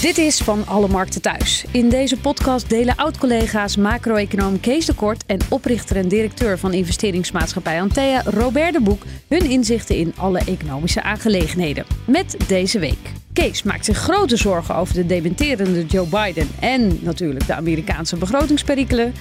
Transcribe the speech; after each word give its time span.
Dit 0.00 0.18
is 0.18 0.38
Van 0.38 0.66
Alle 0.66 0.88
Markten 0.88 1.22
Thuis. 1.22 1.64
In 1.70 1.88
deze 1.88 2.16
podcast 2.16 2.68
delen 2.68 2.96
oud-collega's 2.96 3.76
macro-econoom 3.76 4.60
Kees 4.60 4.86
de 4.86 4.94
Kort 4.94 5.26
en 5.26 5.38
oprichter 5.48 5.96
en 5.96 6.08
directeur 6.08 6.58
van 6.58 6.72
investeringsmaatschappij 6.72 7.80
Antea 7.80 8.22
Robert 8.24 8.72
de 8.72 8.80
Boek 8.80 9.02
hun 9.28 9.50
inzichten 9.50 9.96
in 9.96 10.12
alle 10.16 10.38
economische 10.38 11.02
aangelegenheden. 11.02 11.84
Met 12.06 12.36
deze 12.46 12.78
week. 12.78 13.12
Kees 13.32 13.62
maakt 13.62 13.84
zich 13.84 13.98
grote 13.98 14.36
zorgen 14.36 14.74
over 14.74 14.94
de 14.94 15.06
dementerende 15.06 15.86
Joe 15.86 16.06
Biden 16.06 16.48
en 16.60 16.98
natuurlijk 17.02 17.46
de 17.46 17.54
Amerikaanse 17.54 18.16
begrotingsperikelen. 18.16 19.14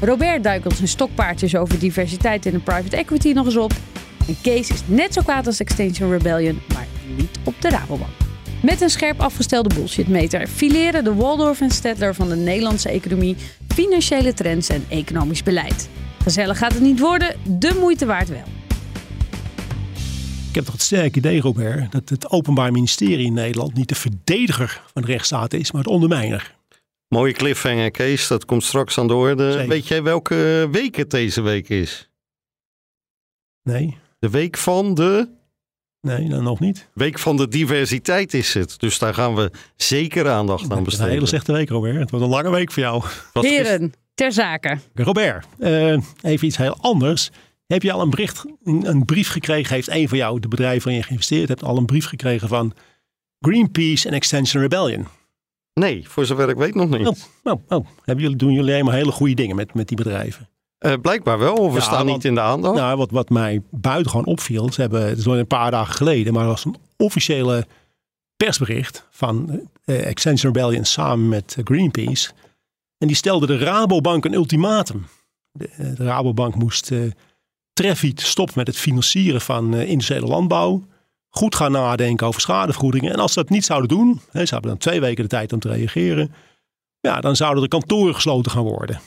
Robert 0.00 0.42
duikelt 0.42 0.76
zijn 0.76 0.88
stokpaardjes 0.88 1.56
over 1.56 1.78
diversiteit 1.78 2.46
in 2.46 2.52
de 2.52 2.58
private 2.58 2.96
equity 2.96 3.32
nog 3.32 3.46
eens 3.46 3.56
op. 3.56 3.72
En 4.26 4.36
Kees 4.42 4.70
is 4.70 4.80
net 4.86 5.12
zo 5.12 5.22
kwaad 5.22 5.46
als 5.46 5.60
Extinction 5.60 6.10
Rebellion, 6.10 6.60
maar 6.74 6.86
niet 7.16 7.38
op 7.44 7.54
de 7.60 7.68
Rabobank. 7.68 8.27
Met 8.62 8.80
een 8.80 8.90
scherp 8.90 9.20
afgestelde 9.20 9.74
bullshitmeter 9.74 10.46
fileren 10.46 11.04
de 11.04 11.14
Waldorf 11.14 11.60
en 11.60 11.70
Stedtler 11.70 12.14
van 12.14 12.28
de 12.28 12.36
Nederlandse 12.36 12.88
economie 12.88 13.36
financiële 13.68 14.34
trends 14.34 14.68
en 14.68 14.84
economisch 14.88 15.42
beleid. 15.42 15.88
Gezellig 16.22 16.58
gaat 16.58 16.72
het 16.72 16.82
niet 16.82 17.00
worden, 17.00 17.36
de 17.58 17.76
moeite 17.80 18.06
waard 18.06 18.28
wel. 18.28 18.42
Ik 20.48 20.54
heb 20.54 20.64
toch 20.64 20.72
het 20.72 20.82
sterke 20.82 21.18
idee, 21.18 21.40
Robert, 21.40 21.92
dat 21.92 22.08
het 22.08 22.30
Openbaar 22.30 22.72
Ministerie 22.72 23.26
in 23.26 23.32
Nederland 23.32 23.74
niet 23.74 23.88
de 23.88 23.94
verdediger 23.94 24.82
van 24.92 25.02
de 25.02 25.08
rechtsstaat 25.08 25.52
is, 25.52 25.72
maar 25.72 25.82
het 25.82 25.90
ondermijner. 25.90 26.56
Mooie 27.08 27.32
cliffhanger, 27.32 27.90
Kees. 27.90 28.26
Dat 28.26 28.44
komt 28.44 28.64
straks 28.64 28.98
aan 28.98 29.06
de 29.06 29.14
orde. 29.14 29.52
Zeker. 29.52 29.68
Weet 29.68 29.88
jij 29.88 30.02
welke 30.02 30.68
week 30.70 30.96
het 30.96 31.10
deze 31.10 31.40
week 31.40 31.68
is? 31.68 32.10
Nee, 33.62 33.96
De 34.18 34.30
week 34.30 34.56
van 34.56 34.94
de... 34.94 35.28
nee, 36.00 36.28
dan 36.28 36.42
nog 36.42 36.60
niet. 36.60 36.88
Week 36.94 37.18
van 37.18 37.36
de 37.36 37.48
diversiteit 37.48 38.34
is 38.34 38.54
het. 38.54 38.74
Dus 38.78 38.98
daar 38.98 39.14
gaan 39.14 39.34
we 39.34 39.50
zeker 39.76 40.28
aandacht 40.28 40.62
aan 40.62 40.68
Het 40.68 40.70
is 40.70 40.76
een 40.78 40.84
besteden. 40.84 41.12
hele 41.12 41.26
slechte 41.26 41.52
week, 41.52 41.68
Robert. 41.68 41.96
Het 41.96 42.10
wordt 42.10 42.24
een 42.24 42.30
lange 42.30 42.50
week 42.50 42.72
voor 42.72 42.82
jou. 42.82 43.02
Wat 43.32 43.44
is- 43.44 43.50
Heren, 43.50 43.92
ter 44.14 44.32
zake. 44.32 44.78
Robert, 44.94 45.46
eh, 45.58 45.92
even 46.22 46.46
iets 46.46 46.56
heel 46.56 46.76
anders. 46.80 47.30
Heb 47.66 47.82
je 47.82 47.92
al 47.92 48.00
een 48.00 48.10
bericht, 48.10 48.44
een, 48.64 48.86
een 48.88 49.04
brief 49.04 49.28
gekregen? 49.28 49.74
Heeft 49.74 49.90
een 49.90 50.08
van 50.08 50.18
jou, 50.18 50.40
de 50.40 50.48
bedrijven 50.48 50.82
waarin 50.82 50.96
je 51.00 51.06
geïnvesteerd 51.06 51.48
hebt, 51.48 51.62
al 51.62 51.76
een 51.76 51.86
brief 51.86 52.06
gekregen 52.06 52.48
van 52.48 52.72
Greenpeace 53.40 54.08
en 54.08 54.14
Extension 54.14 54.62
Rebellion? 54.62 55.06
Nee, 55.74 56.08
voor 56.08 56.26
zover 56.26 56.48
ik 56.48 56.56
weet 56.56 56.74
nog 56.74 56.88
niet. 56.88 57.06
Oh, 57.06 57.16
oh, 57.42 57.62
oh. 57.68 57.86
Hebben 58.04 58.24
jullie, 58.24 58.38
doen 58.38 58.52
jullie 58.52 58.70
helemaal 58.70 58.94
hele 58.94 59.12
goede 59.12 59.34
dingen 59.34 59.56
met, 59.56 59.74
met 59.74 59.88
die 59.88 59.96
bedrijven? 59.96 60.48
Eh, 60.78 60.92
blijkbaar 61.02 61.38
wel, 61.38 61.54
of 61.54 61.72
we 61.72 61.78
Ja, 61.78 61.84
staan 61.84 62.06
niet 62.06 62.24
in 62.24 62.34
de 62.34 62.40
aandacht. 62.40 62.74
Nou, 62.74 62.96
wat, 62.96 63.10
wat 63.10 63.28
mij 63.28 63.62
buitengewoon 63.70 64.26
opviel, 64.26 64.72
ze 64.72 64.80
hebben, 64.80 65.08
het 65.08 65.18
is 65.18 65.26
al 65.26 65.38
een 65.38 65.46
paar 65.46 65.70
dagen 65.70 65.94
geleden, 65.94 66.32
maar 66.32 66.42
er 66.42 66.48
was 66.48 66.64
een 66.64 66.76
officiële 66.96 67.66
persbericht 68.36 69.06
van 69.10 69.60
eh, 69.84 70.06
Extension 70.06 70.52
Rebellion 70.52 70.84
samen 70.84 71.28
met 71.28 71.56
Greenpeace. 71.64 72.30
En 72.98 73.06
die 73.06 73.16
stelde 73.16 73.46
de 73.46 73.58
Rabobank 73.58 74.24
een 74.24 74.34
ultimatum. 74.34 75.06
De, 75.52 75.70
de 75.76 76.04
Rabobank 76.04 76.54
moest 76.54 76.90
eh 76.90 77.00
Treffiet 77.78 78.20
stoppen 78.20 78.54
met 78.58 78.66
het 78.66 78.76
financieren 78.76 79.40
van 79.40 79.74
eh, 79.74 79.88
industriële 79.88 80.26
landbouw. 80.26 80.84
Goed 81.28 81.54
gaan 81.54 81.72
nadenken 81.72 82.26
over 82.26 82.40
schadevergoedingen. 82.40 83.12
En 83.12 83.18
als 83.18 83.32
ze 83.32 83.38
dat 83.40 83.48
niet 83.48 83.64
zouden 83.64 83.88
doen, 83.88 84.20
hè, 84.30 84.46
ze 84.46 84.52
hebben 84.52 84.70
dan 84.70 84.80
twee 84.80 85.00
weken 85.00 85.22
de 85.22 85.28
tijd 85.28 85.52
om 85.52 85.58
te 85.58 85.68
reageren. 85.68 86.34
Ja, 87.00 87.20
dan 87.20 87.36
zouden 87.36 87.62
de 87.62 87.68
kantoren 87.68 88.14
gesloten 88.14 88.50
gaan 88.50 88.62
worden. 88.62 89.00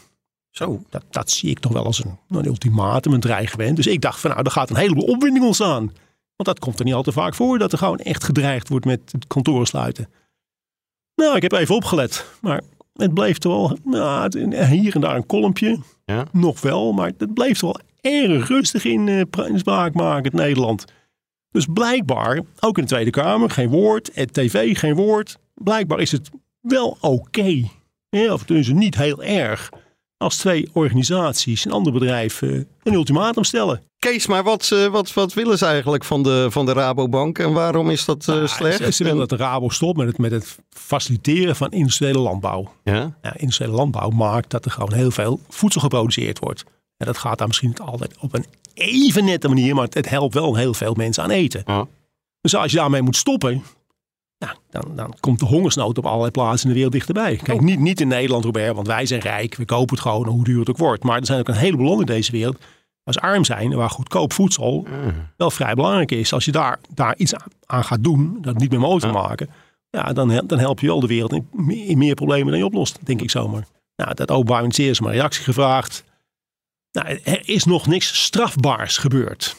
Zo. 0.51 0.83
Dat, 0.89 1.03
dat 1.09 1.31
zie 1.31 1.49
ik 1.49 1.59
toch 1.59 1.71
wel 1.71 1.85
als 1.85 2.03
een, 2.03 2.17
een 2.29 2.45
ultimatum, 2.45 3.13
een 3.13 3.19
dreigement. 3.19 3.75
Dus 3.75 3.87
ik 3.87 4.01
dacht 4.01 4.19
van 4.19 4.29
nou, 4.29 4.43
er 4.43 4.51
gaat 4.51 4.69
een 4.69 4.75
heleboel 4.75 5.05
opwinding 5.05 5.45
ontstaan. 5.45 5.93
Want 6.35 6.57
dat 6.57 6.59
komt 6.59 6.79
er 6.79 6.85
niet 6.85 6.93
al 6.93 7.03
te 7.03 7.11
vaak 7.11 7.35
voor, 7.35 7.59
dat 7.59 7.71
er 7.71 7.77
gewoon 7.77 7.97
echt 7.97 8.23
gedreigd 8.23 8.69
wordt 8.69 8.85
met 8.85 8.99
het 9.11 9.27
kantoren 9.27 9.67
sluiten. 9.67 10.09
Nou, 11.15 11.35
ik 11.35 11.41
heb 11.41 11.51
even 11.51 11.75
opgelet. 11.75 12.25
Maar 12.41 12.61
het 12.93 13.13
bleef 13.13 13.37
toch 13.37 13.53
wel, 13.53 13.77
nou, 13.83 14.65
hier 14.65 14.95
en 14.95 15.01
daar 15.01 15.15
een 15.15 15.25
kolompje. 15.25 15.79
Ja. 16.05 16.25
Nog 16.31 16.61
wel, 16.61 16.91
maar 16.91 17.11
het 17.17 17.33
bleef 17.33 17.59
toch 17.59 17.77
wel 18.01 18.11
erg 18.13 18.47
rustig 18.47 18.85
in, 18.85 19.27
spraak 19.55 19.93
maken, 19.93 20.23
het 20.23 20.33
Nederland. 20.33 20.85
Dus 21.51 21.65
blijkbaar, 21.73 22.41
ook 22.59 22.77
in 22.77 22.83
de 22.83 22.89
Tweede 22.89 23.09
Kamer, 23.09 23.49
geen 23.49 23.69
woord. 23.69 24.09
Het 24.13 24.33
tv, 24.33 24.77
geen 24.77 24.95
woord. 24.95 25.37
Blijkbaar 25.53 25.99
is 25.99 26.11
het 26.11 26.29
wel 26.59 26.97
oké. 27.01 27.63
Ja, 28.09 28.33
of 28.33 28.43
ze 28.47 28.73
niet 28.73 28.95
heel 28.95 29.23
erg 29.23 29.69
als 30.21 30.37
twee 30.37 30.69
organisaties 30.73 31.65
en 31.65 31.71
andere 31.71 31.99
bedrijven 31.99 32.67
een 32.83 32.93
ultimatum 32.93 33.43
stellen. 33.43 33.81
Kees, 33.99 34.27
maar 34.27 34.43
wat, 34.43 34.69
eh, 34.73 34.85
wat, 34.85 35.13
wat 35.13 35.33
willen 35.33 35.57
ze 35.57 35.65
eigenlijk 35.65 36.03
van 36.03 36.23
de, 36.23 36.47
van 36.49 36.65
de 36.65 36.73
Rabobank 36.73 37.39
en 37.39 37.53
waarom 37.53 37.89
is 37.89 38.05
dat 38.05 38.27
eh, 38.27 38.35
Nou, 38.35 38.47
slecht? 38.47 38.77
Ze, 38.77 38.91
ze 38.91 39.03
willen 39.03 39.19
dat 39.19 39.29
de 39.29 39.35
Rabo 39.35 39.69
stopt 39.69 39.97
met 39.97 40.07
het, 40.07 40.17
met 40.17 40.31
het 40.31 40.57
faciliteren 40.69 41.55
van 41.55 41.71
industriële 41.71 42.19
landbouw. 42.19 42.73
Ja? 42.83 43.13
Ja, 43.21 43.37
industriële 43.37 43.73
landbouw 43.73 44.09
maakt 44.09 44.49
dat 44.49 44.65
er 44.65 44.71
gewoon 44.71 44.93
heel 44.93 45.11
veel 45.11 45.39
voedsel 45.49 45.81
geproduceerd 45.81 46.39
wordt. 46.39 46.63
En 46.97 47.05
dat 47.05 47.17
gaat 47.17 47.37
daar 47.37 47.47
misschien 47.47 47.69
niet 47.69 47.79
altijd 47.79 48.15
op 48.19 48.33
een 48.33 48.45
even 48.73 49.25
nette 49.25 49.47
manier, 49.47 49.75
maar 49.75 49.83
het, 49.83 49.93
het 49.93 50.09
helpt 50.09 50.33
wel 50.33 50.55
heel 50.55 50.73
veel 50.73 50.93
mensen 50.93 51.23
aan 51.23 51.29
eten. 51.29 51.63
Ja. 51.65 51.87
Dus 52.41 52.55
als 52.55 52.71
je 52.71 52.77
daarmee 52.77 53.01
moet 53.01 53.15
stoppen, 53.15 53.63
ja, 54.41 54.55
dan, 54.69 54.95
dan 54.95 55.13
komt 55.19 55.39
de 55.39 55.45
hongersnood 55.45 55.97
op 55.97 56.05
allerlei 56.05 56.31
plaatsen 56.31 56.61
in 56.61 56.67
de 56.67 56.73
wereld 56.73 56.93
dichterbij. 56.93 57.35
Kijk, 57.35 57.61
niet, 57.61 57.79
niet 57.79 58.01
in 58.01 58.07
Nederland, 58.07 58.43
Robert, 58.45 58.75
want 58.75 58.87
wij 58.87 59.05
zijn 59.05 59.21
rijk, 59.21 59.55
we 59.55 59.65
kopen 59.65 59.95
het 59.95 60.03
gewoon, 60.03 60.27
hoe 60.27 60.43
duur 60.43 60.59
het 60.59 60.69
ook 60.69 60.77
wordt. 60.77 61.03
Maar 61.03 61.19
er 61.19 61.25
zijn 61.25 61.39
ook 61.39 61.47
een 61.47 61.53
heleboel 61.55 61.85
landen 61.87 62.05
in 62.07 62.13
deze 62.13 62.31
wereld 62.31 62.57
waar 63.03 63.13
ze 63.13 63.19
arm 63.21 63.43
zijn 63.45 63.73
waar 63.75 63.89
goedkoop 63.89 64.33
voedsel 64.33 64.87
wel 65.37 65.51
vrij 65.51 65.73
belangrijk 65.73 66.11
is. 66.11 66.33
Als 66.33 66.45
je 66.45 66.51
daar, 66.51 66.79
daar 66.93 67.15
iets 67.17 67.33
aan- 67.65 67.83
gaat 67.83 68.03
doen, 68.03 68.37
dat 68.41 68.57
niet 68.57 68.69
meer 68.71 68.79
mogelijk 68.79 69.05
te 69.13 69.19
maken, 69.19 69.49
ja, 69.89 70.13
dan, 70.13 70.41
dan 70.47 70.59
help 70.59 70.79
je 70.79 70.87
wel 70.87 70.99
de 70.99 71.07
wereld 71.07 71.33
in, 71.33 71.47
me- 71.51 71.85
in 71.85 71.97
meer 71.97 72.15
problemen 72.15 72.49
dan 72.51 72.59
je 72.59 72.65
oplost, 72.65 72.99
denk 73.03 73.21
ik 73.21 73.29
zomaar. 73.29 73.67
Nou, 73.95 74.13
dat 74.13 74.31
openbaar 74.31 74.61
ministerie 74.61 74.91
is 74.91 74.99
maar 74.99 75.13
reactie 75.13 75.43
gevraagd. 75.43 76.03
Nou, 76.91 77.19
er 77.23 77.41
is 77.49 77.63
nog 77.63 77.87
niks 77.87 78.23
strafbaars 78.23 78.97
gebeurd. 78.97 79.55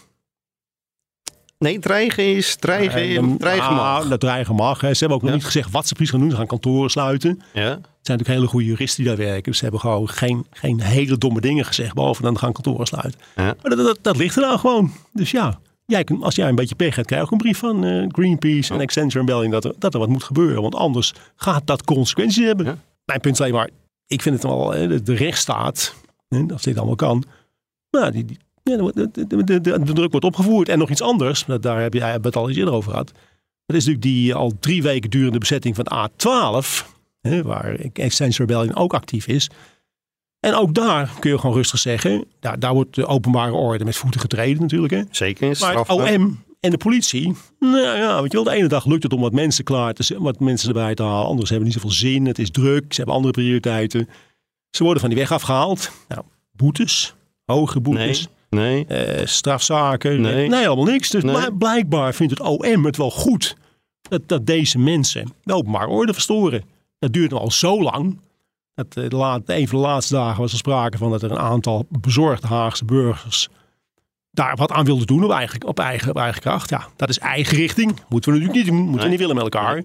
Nee, 1.62 1.78
dreigen 1.78 2.34
is 2.36 2.56
dreigen, 2.56 3.14
dan- 3.14 3.36
dreigen 3.36 3.74
mag. 3.74 4.02
Ah, 4.02 4.10
dat 4.10 4.20
dreigen 4.20 4.54
mag. 4.54 4.80
Hè. 4.80 4.92
Ze 4.94 4.98
hebben 4.98 5.16
ook 5.16 5.22
nog 5.22 5.30
Ja. 5.30 5.36
niet 5.36 5.46
gezegd 5.46 5.70
wat 5.70 5.86
ze 5.88 5.94
precies 5.94 6.10
gaan 6.12 6.20
doen. 6.20 6.30
Ze 6.30 6.36
gaan 6.36 6.46
kantoren 6.46 6.90
sluiten. 6.90 7.42
Ja? 7.52 7.60
Er 7.62 7.68
zijn 7.70 8.18
natuurlijk 8.18 8.28
hele 8.28 8.46
goede 8.46 8.66
juristen 8.66 9.04
die 9.04 9.14
daar 9.16 9.24
werken. 9.26 9.42
Dus 9.42 9.56
ze 9.56 9.62
hebben 9.62 9.80
gewoon 9.80 10.08
geen, 10.08 10.46
geen 10.50 10.80
hele 10.80 11.18
domme 11.18 11.40
dingen 11.40 11.64
gezegd. 11.64 11.94
Behalve 11.94 12.22
dan 12.22 12.38
gaan 12.38 12.52
kantoren 12.52 12.86
sluiten. 12.86 13.20
Ja. 13.36 13.42
Maar 13.44 13.76
dat, 13.76 13.78
dat, 13.78 13.98
dat 14.02 14.16
ligt 14.16 14.36
er 14.36 14.42
nou 14.42 14.58
gewoon. 14.58 14.92
Dus 15.12 15.30
ja, 15.30 15.58
jij, 15.86 16.06
als 16.20 16.34
jij 16.34 16.48
een 16.48 16.54
beetje 16.54 16.74
pech 16.74 16.94
hebt, 16.94 17.06
krijg 17.06 17.20
je 17.22 17.26
ook 17.26 17.32
een 17.32 17.46
brief 17.46 17.58
van 17.58 17.84
eh, 17.84 18.04
Greenpeace 18.08 18.74
en 18.74 18.80
Extension 18.80 19.26
Rebellion 19.26 19.50
dat 19.50 19.64
er, 19.64 19.72
dat 19.78 19.94
er 19.94 20.00
wat 20.00 20.08
moet 20.08 20.24
gebeuren. 20.24 20.62
Want 20.62 20.74
anders 20.74 21.12
gaat 21.36 21.66
dat 21.66 21.84
consequenties 21.84 22.44
hebben. 22.44 22.80
Mijn 23.04 23.20
punt 23.20 23.34
is 23.34 23.40
alleen 23.40 23.52
maar, 23.54 23.70
ik 24.06 24.22
vind 24.22 24.34
het 24.34 24.44
wel, 24.44 24.70
de, 25.04 25.14
rechtsstaat, 25.14 25.94
als 26.52 26.62
dit 26.62 26.76
allemaal 26.76 26.94
kan. 26.96 27.24
Nou, 27.90 28.10
die, 28.12 28.24
die, 28.24 28.38
ja, 28.62 28.76
de, 28.76 29.10
de, 29.26 29.44
de, 29.44 29.60
de, 29.60 29.92
druk 29.92 30.10
wordt 30.10 30.26
opgevoerd. 30.26 30.68
En 30.68 30.78
nog 30.78 30.90
iets 30.90 31.02
anders, 31.02 31.44
dat- 31.44 31.62
daar 31.62 31.80
heb 31.80 31.94
je 31.94 32.02
het 32.04 32.36
al 32.36 32.48
eens 32.48 32.56
eerder 32.56 32.74
over 32.74 32.90
gehad. 32.90 33.12
Dat 33.66 33.76
is 33.76 33.86
natuurlijk 33.86 34.02
die 34.14 34.34
al 34.34 34.52
drie 34.60 34.82
weken 34.82 35.10
durende 35.10 35.38
bezetting 35.38 35.74
van 35.76 35.86
A12, 36.08 36.86
hè, 37.20 37.42
waar 37.42 37.74
Extension 37.92 38.46
Rebellion 38.46 38.76
ook 38.76 38.94
actief 38.94 39.26
is. 39.26 39.50
En 40.40 40.54
ook 40.54 40.74
daar 40.74 41.10
kun 41.20 41.30
je 41.30 41.38
gewoon 41.38 41.56
rustig 41.56 41.78
zeggen, 41.78 42.24
daar, 42.40 42.58
daar 42.58 42.74
wordt 42.74 42.94
de 42.94 43.06
openbare 43.06 43.52
orde 43.52 43.84
met 43.84 43.96
voeten 43.96 44.20
getreden 44.20 44.62
natuurlijk. 44.62 44.92
Hè. 44.92 45.02
Zeker 45.10 45.56
Maar 45.60 45.76
het. 45.76 45.88
OM 45.88 46.42
en 46.60 46.70
de 46.70 46.76
politie, 46.76 47.34
nou 47.60 47.76
ja, 47.96 48.22
weet 48.22 48.30
je 48.32 48.36
wel, 48.42 48.52
de 48.52 48.58
ene 48.58 48.68
dag 48.68 48.86
lukt 48.86 49.02
het 49.02 49.12
om 49.12 49.20
wat 49.20 49.32
mensen 49.32 49.64
klaar 49.64 49.92
te 49.94 50.16
wat 50.18 50.40
mensen 50.40 50.68
erbij 50.68 50.94
te 50.94 51.02
halen. 51.02 51.26
Anders 51.26 51.48
hebben 51.50 51.66
niet 51.68 51.76
zoveel 51.76 51.90
zin, 51.90 52.26
het 52.26 52.38
is 52.38 52.50
druk, 52.50 52.84
ze 52.88 52.96
hebben 52.96 53.14
andere 53.14 53.32
prioriteiten. 53.32 54.08
Ze 54.70 54.82
worden 54.82 55.00
van 55.00 55.10
die 55.10 55.18
weg 55.18 55.32
afgehaald. 55.32 55.90
Nou, 56.08 56.22
boetes, 56.52 57.14
hoge 57.44 57.80
boetes. 57.80 58.18
Nee, 58.18 58.34
nee. 58.56 58.86
Eh, 58.86 59.26
strafzaken. 59.26 60.20
Nee. 60.20 60.48
Nee, 60.48 60.66
allemaal 60.66 60.84
niks. 60.92 61.10
Dus 61.10 61.22
Nee. 61.22 61.34
bl- 61.34 61.56
blijkbaar 61.58 62.14
vindt 62.14 62.38
het 62.38 62.42
OM 62.48 62.84
het 62.84 62.96
wel 62.96 63.10
goed 63.10 63.56
dat, 64.02 64.22
dat 64.26 64.46
deze 64.46 64.78
mensen 64.78 65.32
de 65.42 65.54
openbare 65.54 65.86
orde 65.90 66.12
verstoren. 66.12 66.64
Dat 66.98 67.12
duurt 67.12 67.32
al 67.32 67.50
zo 67.50 67.82
lang. 67.82 68.20
Dat, 68.74 68.86
eh, 68.96 69.08
de 69.08 69.16
laat, 69.16 69.40
een 69.46 69.68
van 69.68 69.78
de 69.80 69.86
laatste 69.86 70.14
dagen 70.14 70.40
was 70.40 70.52
er 70.52 70.58
sprake 70.58 70.98
van 70.98 71.10
dat 71.10 71.22
er 71.22 71.30
een 71.30 71.38
aantal 71.38 71.86
bezorgde 71.88 72.46
Haagse 72.46 72.84
burgers 72.84 73.48
daar 74.30 74.56
wat 74.56 74.70
aan 74.72 74.84
wilden 74.84 75.06
doen 75.06 75.24
op 75.24 75.30
eigen, 75.30 75.64
op 75.66 75.78
eigen, 75.78 76.10
op 76.10 76.16
eigen 76.16 76.40
kracht. 76.40 76.70
Ja, 76.70 76.86
dat 76.96 77.08
is 77.08 77.18
eigen 77.18 77.56
richting. 77.56 77.88
Moeten 78.08 78.32
we 78.32 78.38
natuurlijk 78.38 78.52
niet 78.52 78.66
doen. 78.76 78.84
Moeten 78.84 79.02
we 79.04 79.08
niet 79.08 79.18
willen 79.18 79.34
met 79.34 79.44
elkaar. 79.44 79.82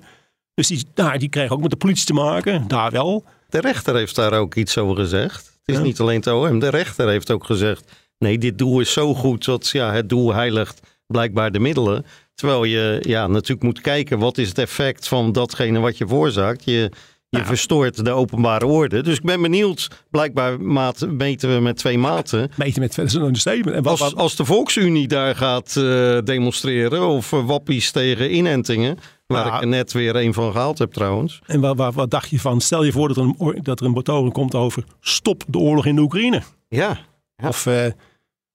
Dus 0.54 0.68
die, 0.68 0.86
nou, 0.96 1.18
die 1.18 1.30
kregen 1.30 1.56
ook 1.56 1.62
met 1.62 1.70
de 1.70 1.76
politie 1.78 2.06
te 2.06 2.14
maken, 2.14 2.68
daar 2.68 2.92
wel. 2.92 3.24
De 3.50 3.60
rechter 3.60 3.96
heeft 3.96 4.16
daar 4.16 4.34
ook 4.34 4.56
iets 4.56 4.78
over 4.78 4.96
gezegd. 4.96 5.46
Het 5.46 5.56
is 5.66 5.76
Ja. 5.76 5.82
niet 5.82 6.00
alleen 6.00 6.16
het 6.16 6.28
OM. 6.28 6.60
De 6.60 6.70
rechter 6.70 7.08
heeft 7.08 7.32
ook 7.32 7.44
gezegd: 7.46 7.92
nee, 8.20 8.38
dit 8.38 8.58
doel 8.58 8.80
is 8.80 8.94
zo 8.94 9.14
goed 9.14 9.46
dat 9.46 9.68
ja, 9.70 9.92
het 9.94 10.10
doel 10.10 10.34
heiligt 10.34 10.80
blijkbaar 11.08 11.52
de 11.52 11.60
middelen. 11.60 12.06
Terwijl 12.36 12.64
je 12.64 13.00
ja, 13.02 13.28
natuurlijk 13.28 13.64
moet 13.64 13.82
kijken 13.82 14.20
wat 14.20 14.38
is 14.38 14.48
het 14.48 14.58
effect 14.58 15.08
van 15.08 15.32
datgene 15.32 15.80
wat 15.80 15.98
je 15.98 16.08
veroorzaakt. 16.08 16.64
Je, 16.64 16.92
je 17.30 17.38
Ja. 17.38 17.46
verstoort 17.46 18.06
de 18.06 18.12
openbare 18.12 18.66
orde. 18.66 19.04
Dus 19.04 19.16
ik 19.18 19.24
ben 19.24 19.42
benieuwd. 19.42 19.88
Blijkbaar 20.10 20.62
maat, 20.62 21.08
meten 21.10 21.54
we 21.56 21.60
met 21.62 21.78
twee 21.78 21.98
maten. 21.98 22.50
Meten 22.56 22.82
met 22.82 22.94
verder 22.94 23.12
zo'n 23.12 23.24
understatement. 23.24 23.76
En 23.76 23.84
wat, 23.84 24.02
Als, 24.02 24.16
als 24.16 24.36
de 24.36 24.46
Volksunie 24.46 25.08
daar 25.08 25.36
gaat 25.36 25.76
eh, 25.78 26.18
demonstreren 26.24 27.08
of 27.08 27.34
eh, 27.34 27.46
wappies 27.46 27.92
tegen 27.92 28.36
inentingen, 28.36 28.98
waar 29.28 29.46
Ja. 29.46 29.56
ik 29.56 29.62
er 29.62 29.68
net 29.68 29.92
weer 29.92 30.16
een 30.16 30.34
van 30.34 30.52
gehaald 30.52 30.78
heb 30.78 30.92
trouwens. 30.94 31.40
en 31.46 31.60
wat, 31.60 31.78
wat, 31.78 31.94
wat 31.94 32.12
dacht 32.12 32.30
je 32.30 32.40
van, 32.40 32.62
stel 32.62 32.84
je 32.84 32.92
voor 32.92 33.08
dat 33.08 33.18
er 33.18 33.24
een, 33.24 33.60
dat 33.64 33.80
er 33.80 33.86
een 33.86 33.94
betogen 33.94 34.32
komt 34.32 34.56
over 34.56 34.84
stop 35.02 35.44
de 35.48 35.58
oorlog 35.58 35.86
in 35.86 35.96
de 35.96 36.02
Oekraïne. 36.02 36.42
Ja, 36.68 36.98
Ja. 37.42 37.48
Of 37.48 37.66
eh, 37.66 37.86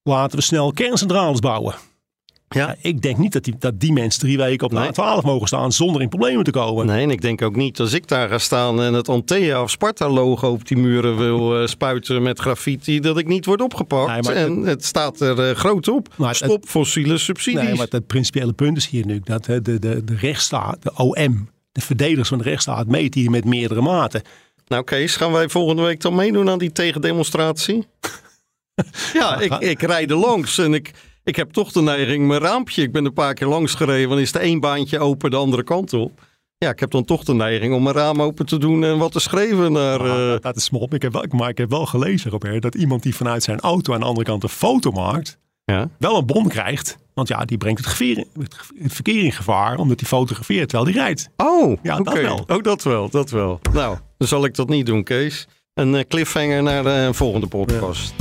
laten 0.03 0.39
we 0.39 0.45
snel 0.45 0.73
kerncentrales 0.73 1.39
bouwen. 1.39 1.75
Ja. 2.49 2.77
Ik 2.81 3.03
denk 3.03 3.17
niet 3.19 3.33
dat 3.33 3.45
die, 3.45 3.55
dat 3.59 3.81
die 3.81 3.93
mensen 3.93 4.21
drie 4.21 4.37
weken 4.37 4.67
op 4.67 4.73
de 4.73 4.79
Nee. 4.79 4.89
A12 4.91 5.25
mogen 5.25 5.47
staan 5.47 5.73
zonder 5.73 6.03
in 6.03 6.09
problemen 6.09 6.45
te 6.45 6.51
komen. 6.51 6.87
Nee, 6.87 7.03
en 7.03 7.11
ik 7.11 7.21
denk 7.21 7.43
ook 7.43 7.57
niet 7.57 7.81
als 7.81 7.93
ik 7.93 8.09
daar 8.09 8.29
ga 8.29 8.39
staan 8.39 8.83
en 8.83 8.95
het 8.95 9.09
Antea 9.09 9.63
of 9.63 9.71
Sparta 9.71 10.09
logo 10.09 10.49
op 10.51 10.67
die 10.69 10.77
muren 10.77 11.17
wil 11.17 11.57
eh, 11.61 11.67
spuiten 11.67 12.23
met 12.23 12.39
graffiti, 12.39 13.01
dat 13.01 13.19
ik 13.19 13.27
niet 13.27 13.45
word 13.45 13.61
opgepakt. 13.61 14.27
Nee, 14.29 14.35
en 14.37 14.63
het 14.63 14.85
staat 14.85 15.21
er 15.21 15.49
eh, 15.49 15.55
groot 15.57 15.89
op. 15.89 16.09
Maar 16.17 16.29
het- 16.29 16.37
Stop 16.37 16.65
fossiele 16.67 17.19
subsidies. 17.19 17.63
Nee, 17.63 17.75
maar 17.75 17.87
het 17.91 18.07
principiële 18.07 18.53
punt 18.53 18.77
is 18.77 18.87
hier 18.87 19.07
nu 19.07 19.21
dat 19.25 19.45
de, 19.45 19.63
de, 19.63 19.79
de 20.05 20.17
rechtsstaat, 20.17 20.83
de 20.83 20.93
OM, 20.97 21.49
de 21.73 21.81
verdedigers 21.81 22.29
van 22.29 22.39
de 22.39 22.45
rechtsstaat 22.45 22.87
meten 22.87 23.21
hier 23.21 23.31
met 23.31 23.45
meerdere 23.45 23.81
maten. 23.81 24.23
Nou 24.67 24.85
Kees, 24.85 25.17
gaan 25.17 25.33
wij 25.33 25.49
volgende 25.49 25.83
week 25.83 26.01
dan 26.01 26.15
meedoen 26.15 26.51
aan 26.51 26.59
die 26.59 26.73
tegendemonstratie? 26.73 27.87
ja, 29.13 29.41
ik, 29.41 29.53
ik 29.55 29.83
rijd 29.83 30.11
er 30.11 30.17
langs 30.17 30.59
en 30.59 30.75
ik, 30.75 30.91
ik 31.25 31.37
heb 31.37 31.51
toch 31.53 31.73
de 31.73 31.83
neiging, 31.83 32.27
mijn 32.27 32.41
raampje, 32.41 32.83
ik 32.83 32.93
ben 32.93 33.05
een 33.05 33.13
paar 33.13 33.35
keer 33.35 33.47
langs 33.47 33.75
gereden, 33.75 34.09
dan 34.09 34.19
is 34.19 34.33
de 34.33 34.39
één 34.39 34.61
baantje 34.61 34.99
open 34.99 35.31
de 35.31 35.37
andere 35.37 35.65
kant 35.65 35.93
op. 35.93 36.21
Ja, 36.59 36.71
ik 36.71 36.81
heb 36.81 36.91
dan 36.91 37.05
toch 37.05 37.25
de 37.25 37.35
neiging 37.35 37.75
om 37.75 37.83
mijn 37.83 37.95
raam 37.95 38.23
open 38.23 38.47
te 38.47 38.59
doen 38.59 38.85
en 38.85 38.99
wat 38.99 39.13
te 39.13 39.21
schrijven 39.21 39.73
naar... 39.73 40.01
Maar 40.03 40.35
eh, 40.35 40.41
dat- 40.41 40.57
is 40.57 40.71
mop. 40.71 40.95
Ik 40.95 41.03
heb 41.03 41.13
wel, 41.13 41.25
maar 41.29 41.49
ik 41.49 41.59
heb 41.59 41.71
wel 41.71 41.87
gelezen, 41.87 42.31
Robert, 42.31 42.63
dat 42.63 42.75
iemand 42.75 43.03
die 43.03 43.15
vanuit 43.15 43.43
zijn 43.43 43.61
auto 43.61 43.95
aan 43.95 44.01
de 44.01 44.07
andere 44.07 44.27
kant 44.27 44.43
een 44.43 44.49
foto 44.49 44.91
maakt, 44.91 45.39
ja. 45.65 45.89
wel 45.99 46.17
een 46.19 46.27
bon 46.27 46.49
krijgt. 46.49 46.99
Want 47.15 47.29
ja, 47.29 47.45
die 47.45 47.59
brengt 47.59 47.79
het, 47.79 47.89
geveer, 47.89 48.25
verkeer 48.81 49.25
in 49.25 49.33
gevaar, 49.33 49.77
omdat 49.79 50.01
hij 50.01 50.09
fotografeert 50.09 50.69
terwijl 50.69 50.91
hij 50.95 51.03
rijdt. 51.03 51.29
Oh, 51.37 51.77
Ja, 51.83 51.97
dat 51.97 52.15
wel. 52.21 52.45
Ook 52.47 52.65
dat 52.65 52.83
wel, 52.83 53.11
dat 53.11 53.31
wel. 53.31 53.61
Nou, 53.73 53.97
dan 54.19 54.29
zal 54.29 54.45
ik 54.45 54.55
dat 54.55 54.69
niet 54.69 54.87
doen, 54.87 55.03
Kees. 55.05 55.47
Een 55.75 55.95
eh, 55.95 56.05
cliffhanger 56.09 56.63
naar 56.63 56.83
de 56.83 57.09
volgende 57.13 57.47
podcast. 57.47 58.15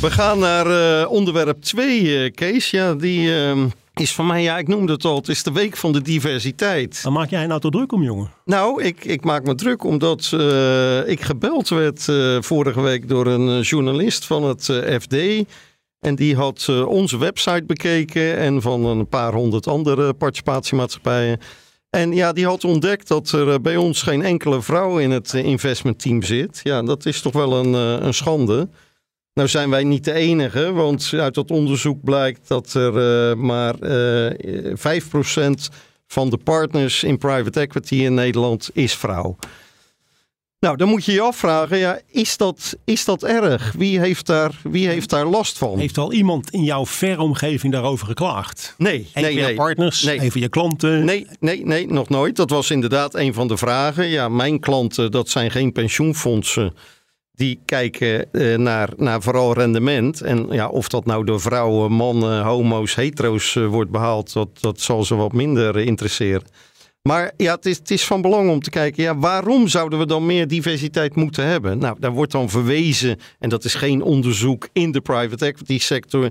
We 0.00 0.10
gaan 0.10 0.38
naar 0.38 0.66
eh, 1.00 1.10
onderwerp 1.10 1.62
2, 1.62 2.30
Kees. 2.30 2.70
Ja, 2.70 2.94
die 2.94 3.34
eh, 3.34 3.64
is 3.94 4.14
van 4.14 4.26
mij, 4.26 4.42
ja, 4.42 4.58
ik 4.58 4.68
noemde 4.68 4.92
het 4.92 5.04
al, 5.04 5.16
het 5.16 5.28
is 5.28 5.42
de 5.42 5.52
week 5.52 5.76
van 5.76 5.92
de 5.92 6.02
diversiteit. 6.02 7.02
Dan 7.02 7.12
maak 7.12 7.30
jij 7.30 7.46
nou 7.46 7.60
toch 7.60 7.70
druk 7.70 7.92
om, 7.92 8.02
jongen? 8.02 8.30
Nou, 8.44 8.82
ik, 8.82 9.04
ik 9.04 9.24
maak 9.24 9.44
me 9.44 9.54
druk 9.54 9.84
omdat 9.84 10.30
eh, 10.34 11.08
ik 11.08 11.20
gebeld 11.20 11.68
werd 11.68 12.08
eh, 12.08 12.36
vorige 12.40 12.80
week 12.80 13.08
door 13.08 13.26
een 13.26 13.48
eh, 13.48 13.62
journalist 13.62 14.24
van 14.24 14.44
het 14.44 14.68
eh, 14.68 14.98
FD. 15.00 15.14
En 16.00 16.14
die 16.14 16.36
had 16.36 16.66
eh, 16.68 16.86
onze 16.86 17.18
website 17.18 17.64
bekeken 17.66 18.36
en 18.36 18.62
van 18.62 18.84
een 18.84 19.08
paar 19.08 19.32
honderd 19.32 19.66
andere 19.66 20.14
participatiemaatschappijen. 20.14 21.38
En 21.90 22.12
ja, 22.12 22.32
die 22.32 22.46
had 22.46 22.64
ontdekt 22.64 23.08
dat 23.08 23.30
er 23.30 23.48
eh, 23.52 23.58
bij 23.62 23.76
ons 23.76 24.02
geen 24.02 24.22
enkele 24.22 24.62
vrouw 24.62 24.98
in 24.98 25.10
het 25.10 25.34
eh, 25.34 25.44
investmentteam 25.44 26.22
zit. 26.22 26.60
Ja, 26.62 26.82
dat 26.82 27.06
is 27.06 27.20
toch 27.20 27.32
wel 27.32 27.52
een, 27.52 27.74
eh, 27.74 28.06
een 28.06 28.14
schande. 28.14 28.68
Nou 29.38 29.50
zijn 29.50 29.70
wij 29.70 29.84
niet 29.84 30.04
de 30.04 30.12
enige, 30.12 30.72
want 30.72 31.10
uit 31.12 31.34
dat 31.34 31.50
onderzoek 31.50 32.04
blijkt 32.04 32.48
dat 32.48 32.74
er 32.74 33.28
eh, 33.30 33.36
maar 33.36 33.74
eh 33.74 34.72
5% 34.76 35.50
van 36.06 36.30
de 36.30 36.36
partners 36.36 37.02
in 37.02 37.18
private 37.18 37.60
equity 37.60 37.94
in 37.94 38.14
Nederland 38.14 38.70
is 38.72 38.94
vrouw. 38.94 39.36
Nou, 40.60 40.76
dan 40.76 40.88
moet 40.88 41.04
je 41.04 41.12
je 41.12 41.20
afvragen, 41.20 41.78
ja, 41.78 42.00
is, 42.10 42.36
dat, 42.36 42.76
is 42.84 43.04
dat 43.04 43.22
erg? 43.22 43.72
Wie 43.72 44.00
heeft 44.00 44.26
daar, 44.26 44.60
wie 44.62 44.88
heeft 44.88 45.10
daar 45.10 45.26
last 45.26 45.58
van? 45.58 45.78
Heeft 45.78 45.98
al 45.98 46.12
iemand 46.12 46.50
in 46.50 46.64
jouw 46.64 46.86
verre 46.86 47.22
omgeving 47.22 47.72
daarover 47.72 48.06
geklaagd? 48.06 48.74
Nee, 48.78 48.94
Een 48.94 49.22
nee, 49.22 49.24
van 49.24 49.34
je 49.34 49.46
nee. 49.46 49.54
partners, 49.54 50.02
Nee. 50.02 50.20
een 50.20 50.32
van 50.32 50.40
je 50.40 50.48
klanten? 50.48 51.04
Nee, 51.04 51.26
nee, 51.40 51.66
nee, 51.66 51.86
nog 51.86 52.08
nooit. 52.08 52.36
Dat 52.36 52.50
was 52.50 52.70
inderdaad 52.70 53.14
een 53.14 53.34
van 53.34 53.48
de 53.48 53.56
vragen. 53.56 54.06
Ja, 54.06 54.28
mijn 54.28 54.60
klanten, 54.60 55.10
dat 55.10 55.28
zijn 55.28 55.50
geen 55.50 55.72
pensioenfondsen. 55.72 56.74
Die 57.38 57.60
kijken 57.64 58.32
eh, 58.32 58.56
naar, 58.56 58.88
naar 58.96 59.22
vooral 59.22 59.52
rendement. 59.52 60.20
En 60.20 60.46
ja, 60.50 60.68
of 60.68 60.88
dat 60.88 61.04
nou 61.04 61.24
door 61.24 61.40
vrouwen, 61.40 61.92
mannen, 61.92 62.42
homo's, 62.42 62.94
hetero's 62.94 63.56
eh, 63.56 63.66
wordt 63.66 63.90
behaald, 63.90 64.32
dat, 64.32 64.48
dat 64.60 64.80
zal 64.80 65.04
ze 65.04 65.14
wat 65.14 65.32
minder 65.32 65.76
interesseren. 65.76 66.46
Maar 67.02 67.32
ja, 67.36 67.54
het 67.54 67.66
is, 67.66 67.76
het 67.76 67.90
is 67.90 68.04
van 68.04 68.22
belang 68.22 68.50
om 68.50 68.60
te 68.60 68.70
kijken, 68.70 69.02
ja, 69.02 69.18
waarom 69.18 69.68
zouden 69.68 69.98
we 69.98 70.06
dan 70.06 70.26
meer 70.26 70.48
diversiteit 70.48 71.14
moeten 71.14 71.44
hebben? 71.44 71.78
Nou, 71.78 71.96
daar 72.00 72.12
wordt 72.12 72.32
dan 72.32 72.50
verwezen, 72.50 73.18
en 73.38 73.48
dat 73.48 73.64
is 73.64 73.74
geen 73.74 74.02
onderzoek 74.02 74.68
in 74.72 74.92
de 74.92 75.00
private 75.00 75.46
equity 75.46 75.78
sector. 75.78 76.24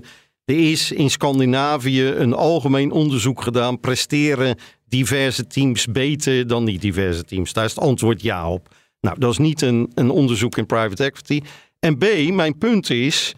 Er 0.44 0.70
is 0.70 0.92
in 0.92 1.10
Scandinavië 1.10 2.04
een 2.04 2.32
algemeen 2.32 2.90
onderzoek 2.90 3.42
gedaan. 3.42 3.80
Presteren 3.80 4.56
diverse 4.88 5.46
teams 5.46 5.86
beter 5.86 6.46
dan 6.46 6.64
niet 6.64 6.80
diverse 6.80 7.24
teams? 7.24 7.52
Daar 7.52 7.64
is 7.64 7.74
het 7.74 7.84
antwoord 7.84 8.22
ja 8.22 8.50
op. 8.50 8.68
Nou, 9.08 9.20
dat 9.20 9.30
is 9.30 9.38
niet 9.38 9.62
een, 9.62 9.90
een 9.94 10.10
onderzoek 10.10 10.56
in 10.56 10.66
private 10.66 11.04
equity. 11.04 11.40
En 11.78 11.98
B, 11.98 12.04
mijn 12.32 12.58
punt 12.58 12.90
is, 12.90 13.34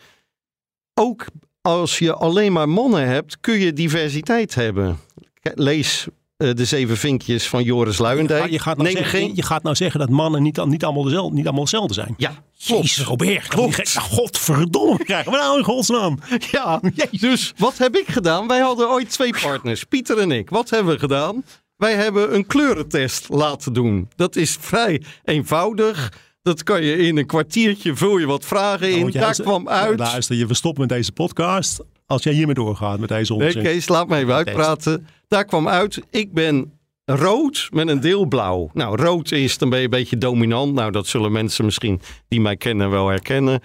ook 0.95 1.27
als 1.61 1.99
je 1.99 2.15
alleen 2.15 2.53
maar 2.53 2.69
mannen 2.69 3.07
hebt, 3.07 3.41
kun 3.41 3.59
je 3.59 3.73
diversiteit 3.73 4.55
hebben. 4.55 4.99
Lees 5.43 6.07
eh, 6.37 6.55
de 6.55 6.65
zeven 6.65 6.97
vinkjes 6.97 7.49
van 7.49 7.63
Joris 7.63 7.99
Luijendijk. 7.99 8.51
Je, 8.51 8.59
gaat 8.59 8.77
nou 8.77 8.89
Neem 8.89 8.97
zeggen, 8.97 9.19
geen... 9.19 9.35
je 9.35 9.43
gaat 9.43 9.63
nou 9.63 9.77
zeggen 9.77 10.01
dat 10.01 10.09
mannen 10.09 10.43
niet, 10.43 10.65
niet, 10.65 10.85
allemaal, 10.85 11.03
dezelfde, 11.03 11.35
niet 11.35 11.45
allemaal 11.45 11.63
hetzelfde 11.63 11.95
zijn. 11.95 12.15
Ja, 12.17 12.33
klopt. 12.65 12.83
Jezus, 12.83 13.05
Robert. 13.05 13.47
Klopt. 13.47 13.75
Klopt. 13.75 13.99
Godverdomme, 13.99 15.05
krijgen 15.05 15.33
we 15.33 15.39
nou 15.39 15.59
in 15.59 15.65
godsnaam? 15.65 16.19
Ja, 16.51 16.81
dus 17.11 17.53
wat 17.57 17.79
heb 17.79 17.97
ik 17.97 18.09
gedaan? 18.09 18.47
Wij 18.47 18.61
hadden 18.61 18.89
ooit 18.89 19.11
twee 19.11 19.35
partners, 19.41 19.85
Pieter 19.85 20.19
en 20.19 20.31
ik. 20.31 20.51
Wat 20.51 20.71
hebben 20.71 20.93
we 20.93 20.99
gedaan? 20.99 21.45
Wij 21.81 21.95
hebben 21.95 22.35
een 22.35 22.47
kleurentest 22.47 23.29
laten 23.29 23.73
doen. 23.73 24.09
Dat 24.17 24.37
is 24.37 24.57
vrij 24.61 25.03
eenvoudig. 25.25 26.13
Dat 26.43 26.63
kan 26.63 26.83
je 26.83 26.97
in 26.97 27.17
een 27.17 27.27
kwartiertje, 27.27 27.95
vul 27.97 28.19
je 28.19 28.27
wat 28.27 28.45
vragen 28.45 28.91
in. 28.91 29.01
Want 29.01 29.13
jij 29.13 29.23
Daar 29.23 29.35
kwam 29.35 29.69
uit. 29.69 29.99
Luister, 29.99 30.37
je 30.37 30.47
we 30.47 30.55
stoppen 30.55 30.81
met 30.81 30.91
deze 30.91 31.13
podcast 31.13 31.81
als 32.07 32.23
jij 32.23 32.33
hiermee 32.33 32.55
doorgaat 32.55 32.99
met 32.99 33.09
deze 33.09 33.35
Nee, 33.35 33.47
onzin. 33.47 33.63
Kees, 33.63 33.89
laat 33.89 34.09
me 34.09 34.17
even 34.17 34.35
uitpraten. 34.35 35.07
Daar 35.29 35.45
kwam 35.45 35.69
uit, 35.69 36.01
ik 36.11 36.33
ben 36.33 36.73
rood 37.05 37.69
met 37.73 37.89
een 37.89 38.01
deel 38.01 38.27
blauw. 38.27 38.71
Nou, 38.73 38.97
rood 38.97 39.33
is, 39.33 39.59
dan 39.59 39.71
ben 39.71 39.79
je 39.79 39.85
een 39.85 39.91
beetje 39.91 40.19
dominant. 40.19 40.75
Nou, 40.75 40.91
dat 40.91 41.07
zullen 41.07 41.33
mensen 41.33 41.65
misschien 41.65 42.01
die 42.29 42.41
mij 42.41 42.57
kennen 42.57 42.91
wel 42.91 43.09
herkennen. 43.09 43.61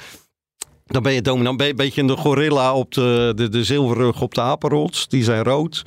Dan 0.85 1.03
ben 1.03 1.13
je 1.13 1.21
dominant, 1.21 1.57
ben 1.57 1.65
je 1.65 1.71
een 1.71 1.77
beetje 1.77 2.05
de 2.05 2.15
gorilla 2.15 2.73
op 2.73 2.93
de, 2.93 3.33
de, 3.35 3.49
de 3.49 3.63
zilverrug 3.63 4.21
op 4.21 4.33
de 4.33 4.41
apenrots. 4.41 5.07
Die 5.07 5.23
zijn 5.23 5.43
rood. 5.43 5.83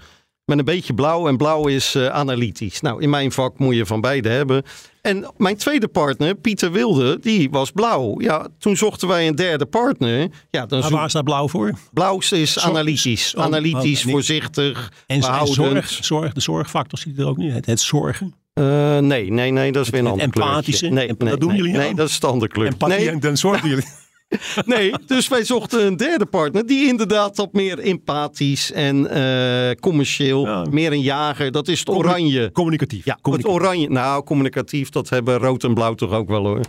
Met 0.48 0.58
een 0.58 0.64
beetje 0.64 0.94
blauw 0.94 1.28
en 1.28 1.36
blauw 1.36 1.66
is 1.66 1.94
eh, 1.94 2.06
analytisch. 2.06 2.80
Nou, 2.80 3.02
in 3.02 3.10
mijn 3.10 3.32
vak 3.32 3.58
moet 3.58 3.74
je 3.74 3.86
van 3.86 4.00
beide 4.00 4.28
hebben. 4.28 4.62
En 5.02 5.32
mijn 5.36 5.56
tweede 5.56 5.88
partner, 5.88 6.34
Pieter 6.34 6.72
Wilde, 6.72 7.18
die 7.20 7.50
was 7.50 7.70
blauw. 7.70 8.20
Ja, 8.20 8.46
toen 8.58 8.76
zochten 8.76 9.08
wij 9.08 9.28
een 9.28 9.34
derde 9.34 9.66
partner. 9.66 10.28
Ja, 10.50 10.66
dan 10.66 10.80
Maar 10.80 10.90
waar 10.90 11.10
staat 11.10 11.24
blauw 11.24 11.48
voor? 11.48 11.72
blauw 11.92 12.18
is 12.30 12.58
analytisch. 12.58 13.34
Oh, 13.34 13.44
analytisch, 13.44 13.98
oh, 13.98 14.04
niet- 14.04 14.14
voorzichtig, 14.14 14.92
En, 15.06 15.22
zorg, 15.22 15.88
zorg, 16.00 16.32
de 16.32 16.40
zorgfactor 16.40 16.98
zit 16.98 17.18
er 17.18 17.26
ook 17.26 17.36
niet. 17.36 17.52
Het, 17.52 17.66
het 17.66 17.80
zorgen. 17.80 18.34
Eh, 18.52 18.98
nee, 18.98 19.30
nee, 19.30 19.50
nee, 19.50 19.72
dat 19.72 19.84
is 19.84 19.90
weer 19.90 20.00
een 20.00 20.06
Het 20.06 20.20
ander 20.20 20.42
empathische. 20.42 20.88
Nee, 20.88 21.06
nee, 21.18 21.28
dat 21.30 21.40
doen 21.40 21.48
nee, 21.48 21.56
jullie 21.58 21.72
Nee, 21.76 21.94
dat 21.94 22.08
is 22.08 22.20
andere. 22.20 22.64
Empathie 22.66 22.96
Nee, 22.98 23.10
en 23.10 23.20
dan 23.20 23.36
zorgen 23.36 23.68
jullie. 23.72 23.84
nee, 24.66 24.92
dus 25.06 25.28
wij 25.28 25.44
zochten 25.44 25.86
een 25.86 25.96
derde 25.96 26.26
partner 26.26 26.66
die 26.66 26.86
inderdaad 26.88 27.36
wat 27.36 27.52
meer 27.52 27.78
empathisch 27.78 28.72
en 28.72 29.10
eh, 29.10 29.74
commercieel, 29.80 30.46
Ja. 30.46 30.66
meer 30.70 30.92
een 30.92 31.00
jager. 31.00 31.50
Dat 31.50 31.68
is 31.68 31.78
het 31.78 31.88
oranje. 31.88 32.52
Communicatief. 32.52 33.04
Ja, 33.04 33.12
het 33.12 33.22
Communicatief. 33.22 33.60
oranje. 33.62 33.88
Nou, 33.88 34.24
communicatief, 34.24 34.88
dat 34.88 35.08
hebben 35.08 35.38
rood 35.38 35.64
en 35.64 35.74
blauw 35.74 35.94
toch 35.94 36.12
ook 36.12 36.28
wel 36.28 36.46
hoor. 36.46 36.60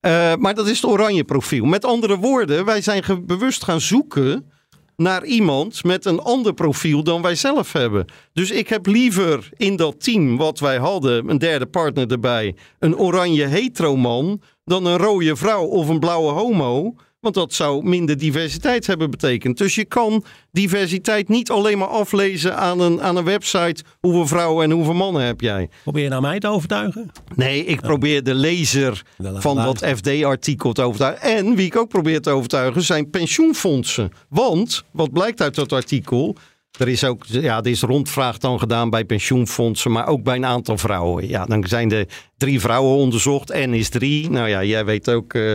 Eh, 0.00 0.34
maar 0.38 0.54
dat 0.54 0.68
is 0.68 0.80
het 0.80 0.90
oranje 0.90 1.24
profiel. 1.24 1.64
Met 1.64 1.84
andere 1.84 2.16
woorden, 2.16 2.64
wij 2.64 2.80
zijn 2.80 3.02
bewust 3.26 3.64
gaan 3.64 3.80
zoeken 3.80 4.50
naar 4.96 5.24
iemand 5.24 5.84
met 5.84 6.04
een 6.04 6.20
ander 6.20 6.54
profiel 6.54 7.02
dan 7.02 7.22
wij 7.22 7.34
zelf 7.34 7.72
hebben. 7.72 8.04
Dus 8.32 8.50
ik 8.50 8.68
heb 8.68 8.86
liever 8.86 9.48
in 9.56 9.76
dat 9.76 10.04
team 10.04 10.36
wat 10.36 10.58
wij 10.58 10.76
hadden, 10.78 11.28
een 11.30 11.38
derde 11.38 11.66
partner 11.66 12.10
erbij, 12.10 12.54
een 12.78 12.96
oranje 12.96 13.44
heteroman, 13.46 14.40
dan 14.64 14.86
een 14.86 14.96
rode 14.96 15.36
vrouw 15.36 15.64
of 15.64 15.88
een 15.88 16.00
blauwe 16.00 16.32
homo. 16.32 16.94
Want 17.20 17.36
dat 17.36 17.52
zou 17.52 17.84
minder 17.84 18.18
diversiteit 18.18 18.86
hebben 18.86 19.10
betekend. 19.10 19.58
Dus 19.58 19.74
je 19.74 19.84
kan 19.84 20.24
diversiteit 20.52 21.28
niet 21.28 21.50
alleen 21.50 21.78
maar 21.78 21.88
aflezen 21.88 22.56
aan 22.56 22.80
een, 22.80 23.02
aan 23.02 23.16
een 23.16 23.24
website. 23.24 23.84
Hoeveel 24.00 24.26
vrouwen 24.26 24.64
en 24.64 24.70
hoeveel 24.70 24.94
mannen 24.94 25.22
heb 25.22 25.40
jij? 25.40 25.68
Probeer 25.82 26.02
je 26.02 26.08
nou 26.08 26.22
mij 26.22 26.38
te 26.38 26.48
overtuigen? 26.48 27.10
Nee, 27.34 27.64
ik 27.64 27.80
probeer 27.80 28.22
de 28.22 28.34
lezer 28.34 29.02
van 29.18 29.56
dat. 29.56 29.84
FD-artikel 29.86 30.72
te 30.72 30.82
overtuigen. 30.82 31.22
En 31.22 31.56
wie 31.56 31.66
ik 31.66 31.76
ook 31.76 31.88
probeer 31.88 32.20
te 32.20 32.30
overtuigen 32.30 32.82
zijn 32.82 33.10
pensioenfondsen. 33.10 34.12
Want, 34.28 34.84
wat 34.90 35.12
blijkt 35.12 35.40
uit 35.40 35.54
dat 35.54 35.72
artikel... 35.72 36.36
Er 36.78 36.88
is 36.88 37.04
ook, 37.04 37.24
ja, 37.26 37.58
er 37.58 37.66
is 37.66 37.82
rondvraag 37.82 38.38
dan 38.38 38.58
gedaan 38.58 38.90
bij 38.90 39.04
pensioenfondsen, 39.04 39.92
maar 39.92 40.06
ook 40.06 40.22
bij 40.22 40.36
een 40.36 40.46
aantal 40.46 40.78
vrouwen. 40.78 41.28
Ja, 41.28 41.44
dan 41.44 41.64
zijn 41.66 41.92
er 41.92 42.06
drie 42.36 42.60
vrouwen 42.60 42.96
onderzocht. 42.96 43.52
N 43.52 43.72
is 43.72 43.88
drie. 43.88 44.30
Nou 44.30 44.48
ja, 44.48 44.64
jij 44.64 44.84
weet 44.84 45.10
ook, 45.10 45.34
eh, 45.34 45.54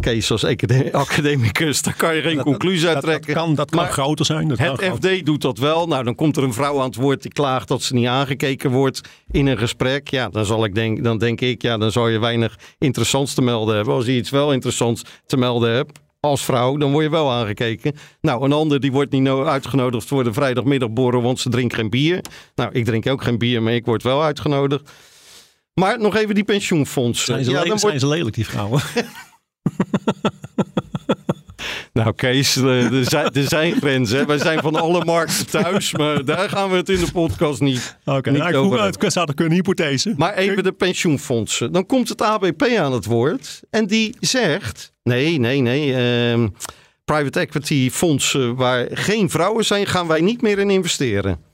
Kees, 0.00 0.30
als 0.30 0.44
acade- 0.44 0.92
academicus, 1.06 1.82
daar 1.82 1.94
kan 1.96 2.16
je 2.16 2.22
geen 2.22 2.42
conclusie 2.42 2.86
uit 2.86 2.94
Dat, 2.94 3.04
dat 3.04 3.12
trekken. 3.12 3.34
kan, 3.34 3.54
dat 3.54 3.70
kan 3.70 3.80
Maar 3.80 3.92
groter 3.92 4.24
zijn. 4.24 4.48
Dat 4.48 4.58
het 4.58 4.78
groter. 4.82 5.18
FD 5.18 5.26
doet 5.26 5.42
dat 5.42 5.58
wel. 5.58 5.86
Nou, 5.86 6.04
dan 6.04 6.14
komt 6.14 6.36
er 6.36 6.42
een 6.42 6.52
vrouw 6.52 6.78
aan 6.78 6.86
het 6.86 6.94
woord 6.94 7.22
die 7.22 7.32
klaagt 7.32 7.68
dat 7.68 7.82
ze 7.82 7.94
niet 7.94 8.06
aangekeken 8.06 8.70
wordt 8.70 9.00
in 9.30 9.46
een 9.46 9.58
gesprek. 9.58 10.08
Ja, 10.10 10.28
dan, 10.28 10.44
zal 10.44 10.64
ik 10.64 10.74
denk, 10.74 11.04
dan 11.04 11.18
denk 11.18 11.40
ik, 11.40 11.62
ja, 11.62 11.78
dan 11.78 11.92
zal 11.92 12.08
je 12.08 12.18
weinig 12.18 12.58
interessants 12.78 13.34
te 13.34 13.42
melden 13.42 13.76
hebben. 13.76 13.94
Als 13.94 14.06
je 14.06 14.12
iets 14.16 14.30
wel 14.30 14.52
interessants 14.52 15.02
te 15.26 15.36
melden 15.36 15.70
hebt 15.74 15.98
als 16.26 16.44
vrouw, 16.44 16.76
dan 16.76 16.92
word 16.92 17.04
je 17.04 17.10
wel 17.10 17.32
aangekeken. 17.32 17.96
Nou, 18.20 18.44
een 18.44 18.52
ander 18.52 18.80
die 18.80 18.92
wordt 18.92 19.12
niet 19.12 19.22
no- 19.22 19.44
uitgenodigd 19.44 20.06
voor 20.06 20.24
de 20.24 20.32
vrijdagmiddagborrel, 20.32 21.22
want 21.22 21.40
ze 21.40 21.48
drinkt 21.48 21.74
geen 21.74 21.90
bier. 21.90 22.20
Nou, 22.54 22.70
ik 22.72 22.84
drink 22.84 23.06
ook 23.06 23.22
geen 23.22 23.38
bier, 23.38 23.62
maar 23.62 23.72
ik 23.72 23.84
word 23.84 24.02
wel 24.02 24.22
uitgenodigd. 24.22 24.90
Maar 25.74 26.00
nog 26.00 26.16
even 26.16 26.34
die 26.34 26.44
pensioenfondsen. 26.44 27.26
Zijn 27.26 27.44
ze, 27.44 27.50
ja, 27.50 27.56
dan 27.58 27.66
wordt 27.66 27.80
zijn 27.80 28.00
ze 28.00 28.06
lelijk, 28.06 28.34
die 28.34 28.46
vrouwen? 28.46 28.80
Nou, 31.96 32.12
Kees, 32.14 32.56
eh, 32.56 32.92
er 32.92 33.04
zijn, 33.10 33.32
er 33.32 33.48
zijn 33.48 33.74
grenzen. 33.74 34.18
hè. 34.18 34.26
Wij 34.26 34.38
zijn 34.38 34.60
van 34.60 34.74
alle 34.76 35.04
markten 35.04 35.46
thuis, 35.46 35.92
maar 35.92 36.24
daar 36.24 36.48
gaan 36.48 36.70
we 36.70 36.76
het 36.76 36.88
in 36.88 37.00
de 37.00 37.12
podcast 37.12 37.60
niet, 37.60 37.96
Oké, 38.04 38.30
niet 38.30 38.38
nou, 38.38 38.50
ik 38.50 38.56
over 38.56 39.34
kunnen 39.34 39.54
hypothese. 39.54 40.14
Maar 40.16 40.34
even 40.34 40.62
de 40.62 40.72
pensioenfondsen. 40.72 41.72
Dan 41.72 41.86
komt 41.86 42.08
het 42.08 42.22
ABP 42.22 42.62
aan 42.78 42.92
het 42.92 43.04
woord. 43.04 43.60
En 43.70 43.86
die 43.86 44.16
zegt: 44.20 44.92
nee, 45.02 45.38
nee, 45.38 45.60
nee. 45.60 45.94
ehm, 45.94 46.48
private 47.04 47.40
equity 47.40 47.90
fondsen 47.90 48.54
waar 48.54 48.86
geen 48.90 49.30
vrouwen 49.30 49.64
zijn, 49.64 49.86
gaan 49.86 50.06
wij 50.06 50.20
niet 50.20 50.42
meer 50.42 50.58
in 50.58 50.70
investeren. 50.70 51.45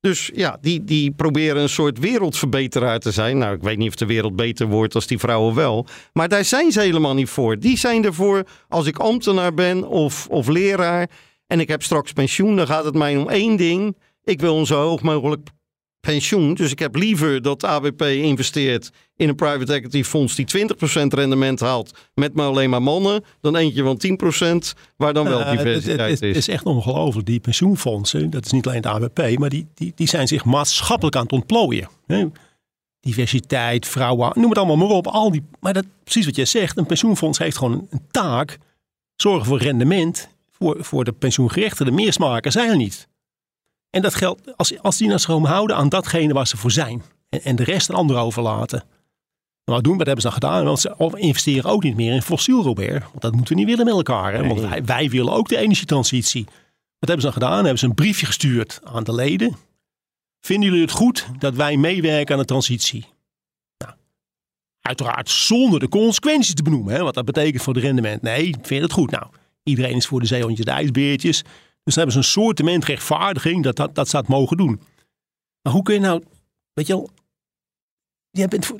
Dus 0.00 0.30
ja, 0.34 0.58
die, 0.60 0.84
die 0.84 1.10
proberen 1.10 1.62
een 1.62 1.68
soort 1.68 1.98
wereldverbeteraar 1.98 2.98
te 2.98 3.10
zijn. 3.10 3.38
Nou, 3.38 3.54
ik 3.54 3.62
weet 3.62 3.78
niet 3.78 3.88
of 3.88 3.94
de 3.94 4.06
wereld 4.06 4.36
beter 4.36 4.66
wordt 4.66 4.94
als 4.94 5.06
die 5.06 5.18
vrouwen 5.18 5.54
wel. 5.54 5.86
Maar 6.12 6.28
daar 6.28 6.44
zijn 6.44 6.72
ze 6.72 6.80
helemaal 6.80 7.14
niet 7.14 7.28
voor. 7.28 7.58
Die 7.58 7.78
zijn 7.78 8.04
ervoor 8.04 8.44
als 8.68 8.86
ik 8.86 8.98
ambtenaar 8.98 9.54
ben 9.54 9.88
of, 9.88 10.26
of 10.26 10.48
leraar 10.48 11.10
en 11.46 11.60
ik 11.60 11.68
heb 11.68 11.82
straks 11.82 12.12
pensioen. 12.12 12.56
Dan 12.56 12.66
gaat 12.66 12.84
het 12.84 12.94
mij 12.94 13.16
om 13.16 13.28
één 13.28 13.56
ding. 13.56 13.96
Ik 14.24 14.40
wil 14.40 14.58
een 14.58 14.66
zo 14.66 14.80
hoog 14.80 15.02
mogelijk 15.02 15.48
pensioen. 16.00 16.54
Dus 16.54 16.70
ik 16.70 16.78
heb 16.78 16.96
liever 16.96 17.42
dat 17.42 17.64
ABP 17.64 18.02
investeert 18.02 18.90
in 19.16 19.28
een 19.28 19.34
private 19.34 19.72
equity 19.72 20.02
fonds 20.02 20.34
die 20.34 20.46
20% 20.46 20.66
rendement 21.06 21.60
haalt 21.60 21.98
met 22.14 22.34
maar 22.34 22.46
alleen 22.46 22.70
maar 22.70 22.82
mannen. 22.82 23.24
Dan 23.40 23.56
eentje 23.56 23.82
van 23.82 24.00
10% 24.74 24.78
waar 24.96 25.12
dan 25.12 25.28
wel 25.28 25.40
Eh, 25.40 25.50
diversiteit 25.50 26.10
het, 26.10 26.20
het 26.20 26.22
is. 26.22 26.36
is 26.36 26.48
echt 26.48 26.64
ongelooflijk. 26.64 27.26
Die 27.26 27.40
pensioenfondsen, 27.40 28.30
dat 28.30 28.44
is 28.44 28.52
niet 28.52 28.66
alleen 28.66 28.82
het 28.82 28.86
ABP, 28.86 29.38
maar 29.38 29.48
die, 29.48 29.66
die, 29.74 29.92
die 29.94 30.08
zijn 30.08 30.28
zich 30.28 30.44
maatschappelijk 30.44 31.16
aan 31.16 31.22
het 31.22 31.32
ontplooien. 31.32 31.88
Hè? 32.06 32.26
Diversiteit, 33.00 33.86
vrouwen, 33.86 34.32
noem 34.34 34.48
het 34.48 34.58
allemaal 34.58 34.76
maar 34.76 34.96
op. 34.96 35.06
Al 35.06 35.30
die, 35.30 35.42
maar 35.60 35.72
dat, 35.72 35.84
precies 36.04 36.26
wat 36.26 36.36
jij 36.36 36.44
zegt, 36.44 36.78
een 36.78 36.86
pensioenfonds 36.86 37.38
heeft 37.38 37.58
gewoon 37.58 37.86
een, 37.90 38.00
taak. 38.10 38.58
Zorgen 39.16 39.46
voor 39.46 39.58
rendement 39.58 40.28
voor, 40.50 40.76
voor 40.80 41.04
de 41.04 41.12
pensioengerechtigden. 41.12 41.94
Meer 41.94 42.12
smaken 42.12 42.52
zijn 42.52 42.70
er 42.70 42.76
niet. 42.76 43.08
En 43.90 44.02
dat 44.02 44.14
geldt, 44.14 44.56
als, 44.56 44.78
als 44.78 44.96
die 44.96 45.08
nou 45.08 45.20
gewoon 45.20 45.44
houden 45.44 45.76
aan 45.76 45.88
datgene 45.88 46.32
waar 46.32 46.46
ze 46.46 46.56
voor 46.56 46.70
zijn. 46.70 47.02
En, 47.28 47.42
en 47.42 47.56
de 47.56 47.64
rest 47.64 47.90
aan 47.90 47.96
anderen 47.96 48.22
overlaten. 48.22 48.84
Nou, 49.64 49.82
doen, 49.82 49.96
wat 49.96 50.06
hebben 50.06 50.24
ze 50.24 50.30
dan 50.30 50.40
gedaan? 50.42 50.64
Want 50.64 50.80
ze 50.80 51.14
investeren 51.16 51.70
ook 51.70 51.82
niet 51.82 51.96
meer 51.96 52.12
in 52.12 52.22
fossiel, 52.22 52.62
Robert. 52.62 53.02
Want 53.02 53.20
dat 53.20 53.34
moeten 53.34 53.54
we 53.54 53.60
niet 53.60 53.68
willen 53.68 53.84
met 53.84 53.94
elkaar. 53.94 54.34
Hè? 54.34 54.46
Want 54.46 54.60
wij, 54.60 54.84
wij 54.84 55.10
willen 55.10 55.32
ook 55.32 55.48
de 55.48 55.56
energietransitie. 55.56 56.44
Wat 56.98 57.08
hebben 57.08 57.20
ze 57.20 57.32
dan 57.32 57.42
gedaan? 57.42 57.58
Hebben 57.58 57.78
ze 57.78 57.86
een 57.86 57.94
briefje 57.94 58.26
gestuurd 58.26 58.80
aan 58.84 59.04
de 59.04 59.14
leden. 59.14 59.56
Vinden 60.40 60.68
jullie 60.68 60.84
het 60.84 60.90
goed 60.90 61.26
dat 61.38 61.54
wij 61.54 61.76
meewerken 61.76 62.34
aan 62.34 62.40
de 62.40 62.46
transitie? 62.46 63.06
Nou, 63.78 63.94
uiteraard 64.80 65.30
zonder 65.30 65.80
de 65.80 65.88
consequenties 65.88 66.54
te 66.54 66.62
benoemen. 66.62 66.94
Hè? 66.94 67.02
Wat 67.02 67.14
dat 67.14 67.24
betekent 67.24 67.62
voor 67.62 67.74
het 67.74 67.82
rendement. 67.82 68.22
Nee, 68.22 68.44
vind 68.44 68.68
je 68.68 68.80
het 68.80 68.92
goed? 68.92 69.10
Nou, 69.10 69.26
iedereen 69.62 69.96
is 69.96 70.06
voor 70.06 70.20
de 70.20 70.26
zeehondjes 70.26 70.66
de 70.66 70.72
ijsbeertjes. 70.72 71.44
Dus 71.90 71.98
dan 71.98 72.04
hebben 72.08 72.24
ze 72.24 72.28
een 72.28 72.42
soortement 72.44 72.84
rechtvaardiging 72.84 73.62
dat, 73.62 73.76
dat, 73.76 73.94
dat 73.94 74.08
ze 74.08 74.16
dat 74.16 74.28
mogen 74.28 74.56
doen. 74.56 74.80
Maar 75.62 75.72
hoe 75.72 75.82
kun 75.82 75.94
je 75.94 76.00
nou, 76.00 76.22
weet 76.72 76.86
je 76.86 76.92
wel, 76.92 77.10
jij 78.30 78.48
bent 78.48 78.70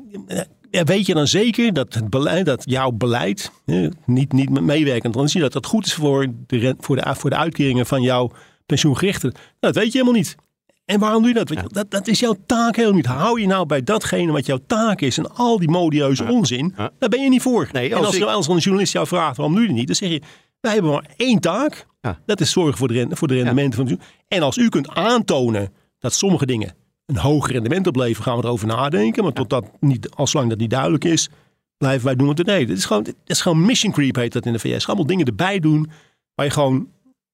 weet 0.71 1.07
je 1.07 1.15
dan 1.15 1.27
zeker 1.27 1.73
dat 1.73 1.95
het 1.95 2.11
beleid, 2.11 2.47
dat 2.47 2.63
jouw 2.65 2.91
beleid, 2.91 3.53
hè, 3.65 3.89
niet, 4.07 4.33
niet 4.33 4.51
met 4.51 4.63
meewerken 4.63 5.05
aan 5.05 5.11
de 5.11 5.17
transitie, 5.17 5.41
dat 5.41 5.53
dat 5.53 5.67
goed 5.67 5.87
is 5.87 5.95
voor 5.95 6.27
de, 6.47 6.75
voor 6.79 6.97
de, 6.97 7.15
voor 7.15 7.31
de 7.31 7.37
uitkeringen 7.37 7.87
van 7.87 8.03
jouw 8.03 8.31
pensioengerichten? 8.67 9.31
Nou, 9.33 9.43
dat 9.61 9.75
weet 9.75 9.93
je 9.93 9.99
helemaal 9.99 10.15
niet. 10.21 10.37
En 10.85 11.01
waarom 11.01 11.23
doe 11.23 11.33
je 11.33 11.39
dat? 11.45 11.49
Je, 11.49 11.63
dat? 11.69 11.91
Dat 11.91 12.07
is 12.07 12.21
jouw 12.21 12.37
taak 12.47 12.77
helemaal 12.77 12.97
niet. 12.97 13.07
Hou 13.07 13.41
je 13.41 13.47
nou 13.47 13.67
bij 13.67 13.83
datgene 13.83 14.33
wat 14.33 14.47
jouw 14.47 14.61
taak 14.67 15.01
is 15.01 15.19
en 15.19 15.35
al 15.35 15.59
die 15.59 15.71
modieuze 15.71 16.25
onzin, 16.25 16.73
Ja. 16.77 16.91
daar 16.99 17.09
ben 17.09 17.23
je 17.23 17.29
niet 17.29 17.43
voor. 17.43 17.69
Nee, 17.73 17.91
en 17.91 17.97
als 17.97 18.07
als, 18.07 18.15
ik- 18.15 18.21
je 18.21 18.27
als 18.27 18.49
een 18.49 18.57
journalist 18.59 18.93
jou 18.93 19.07
vraagt 19.07 19.37
waarom 19.37 19.55
doe 19.55 19.67
je 19.67 19.73
niet, 19.73 19.87
dan 19.87 19.97
zeg 19.97 20.09
je, 20.11 20.23
wij 20.61 20.73
hebben 20.73 20.91
maar 20.91 21.11
één 21.17 21.41
taak. 21.41 21.87
Ja. 22.01 22.19
Dat 22.27 22.41
is 22.41 22.51
zorgen 22.51 22.79
voor 22.79 22.89
de, 22.89 23.07
voor 23.11 23.29
de 23.29 23.35
rendementen 23.35 23.75
van 23.75 23.87
het 23.87 23.97
pensioen. 23.97 24.17
En 24.29 24.43
als 24.43 24.57
u 24.57 24.69
kunt 24.69 24.89
aantonen 24.89 25.73
dat 25.99 26.13
sommige 26.13 26.47
dingen 26.47 26.75
een 27.07 27.17
hoger 27.17 27.53
rendement 27.53 27.87
opleveren, 27.87 28.23
gaan 28.23 28.37
we 28.37 28.45
erover 28.45 28.67
nadenken. 28.67 29.23
Maar 29.23 29.33
tot 29.33 29.51
dat 29.51 29.65
niet, 29.81 30.11
als 30.11 30.33
lang 30.33 30.49
dat 30.49 30.59
niet 30.59 30.71
duidelijk 30.71 31.05
is, 31.05 31.29
blijven 31.77 32.05
wij 32.05 32.17
doen 32.17 32.27
wat 32.27 32.39
we 32.39 32.45
deden. 32.45 32.67
Dit 32.67 32.77
is 32.77 32.85
gewoon, 32.85 33.03
dit 33.03 33.17
is 33.27 33.41
gewoon 33.41 33.65
mission 33.65 33.93
creep 33.93 34.15
heet 34.15 34.33
dat 34.33 34.47
in 34.47 34.53
de 34.53 34.59
VS. 34.59 34.87
Allemaal 34.87 35.07
dingen 35.07 35.27
erbij 35.27 35.59
doen 35.59 35.91
waar 36.35 36.47
je 36.47 36.53
gewoon, 36.53 36.89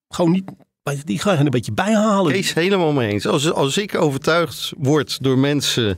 gewoon 0.08 0.30
niet, 0.30 0.44
die 1.04 1.18
gaan 1.18 1.38
een 1.38 1.50
beetje 1.50 1.72
bijhalen. 1.72 2.32
Kees, 2.32 2.54
helemaal 2.54 2.92
mee 2.92 3.12
eens. 3.12 3.26
Als, 3.26 3.52
als 3.52 3.76
ik 3.76 3.94
overtuigd 3.94 4.72
word 4.76 5.22
door 5.22 5.38
mensen 5.38 5.96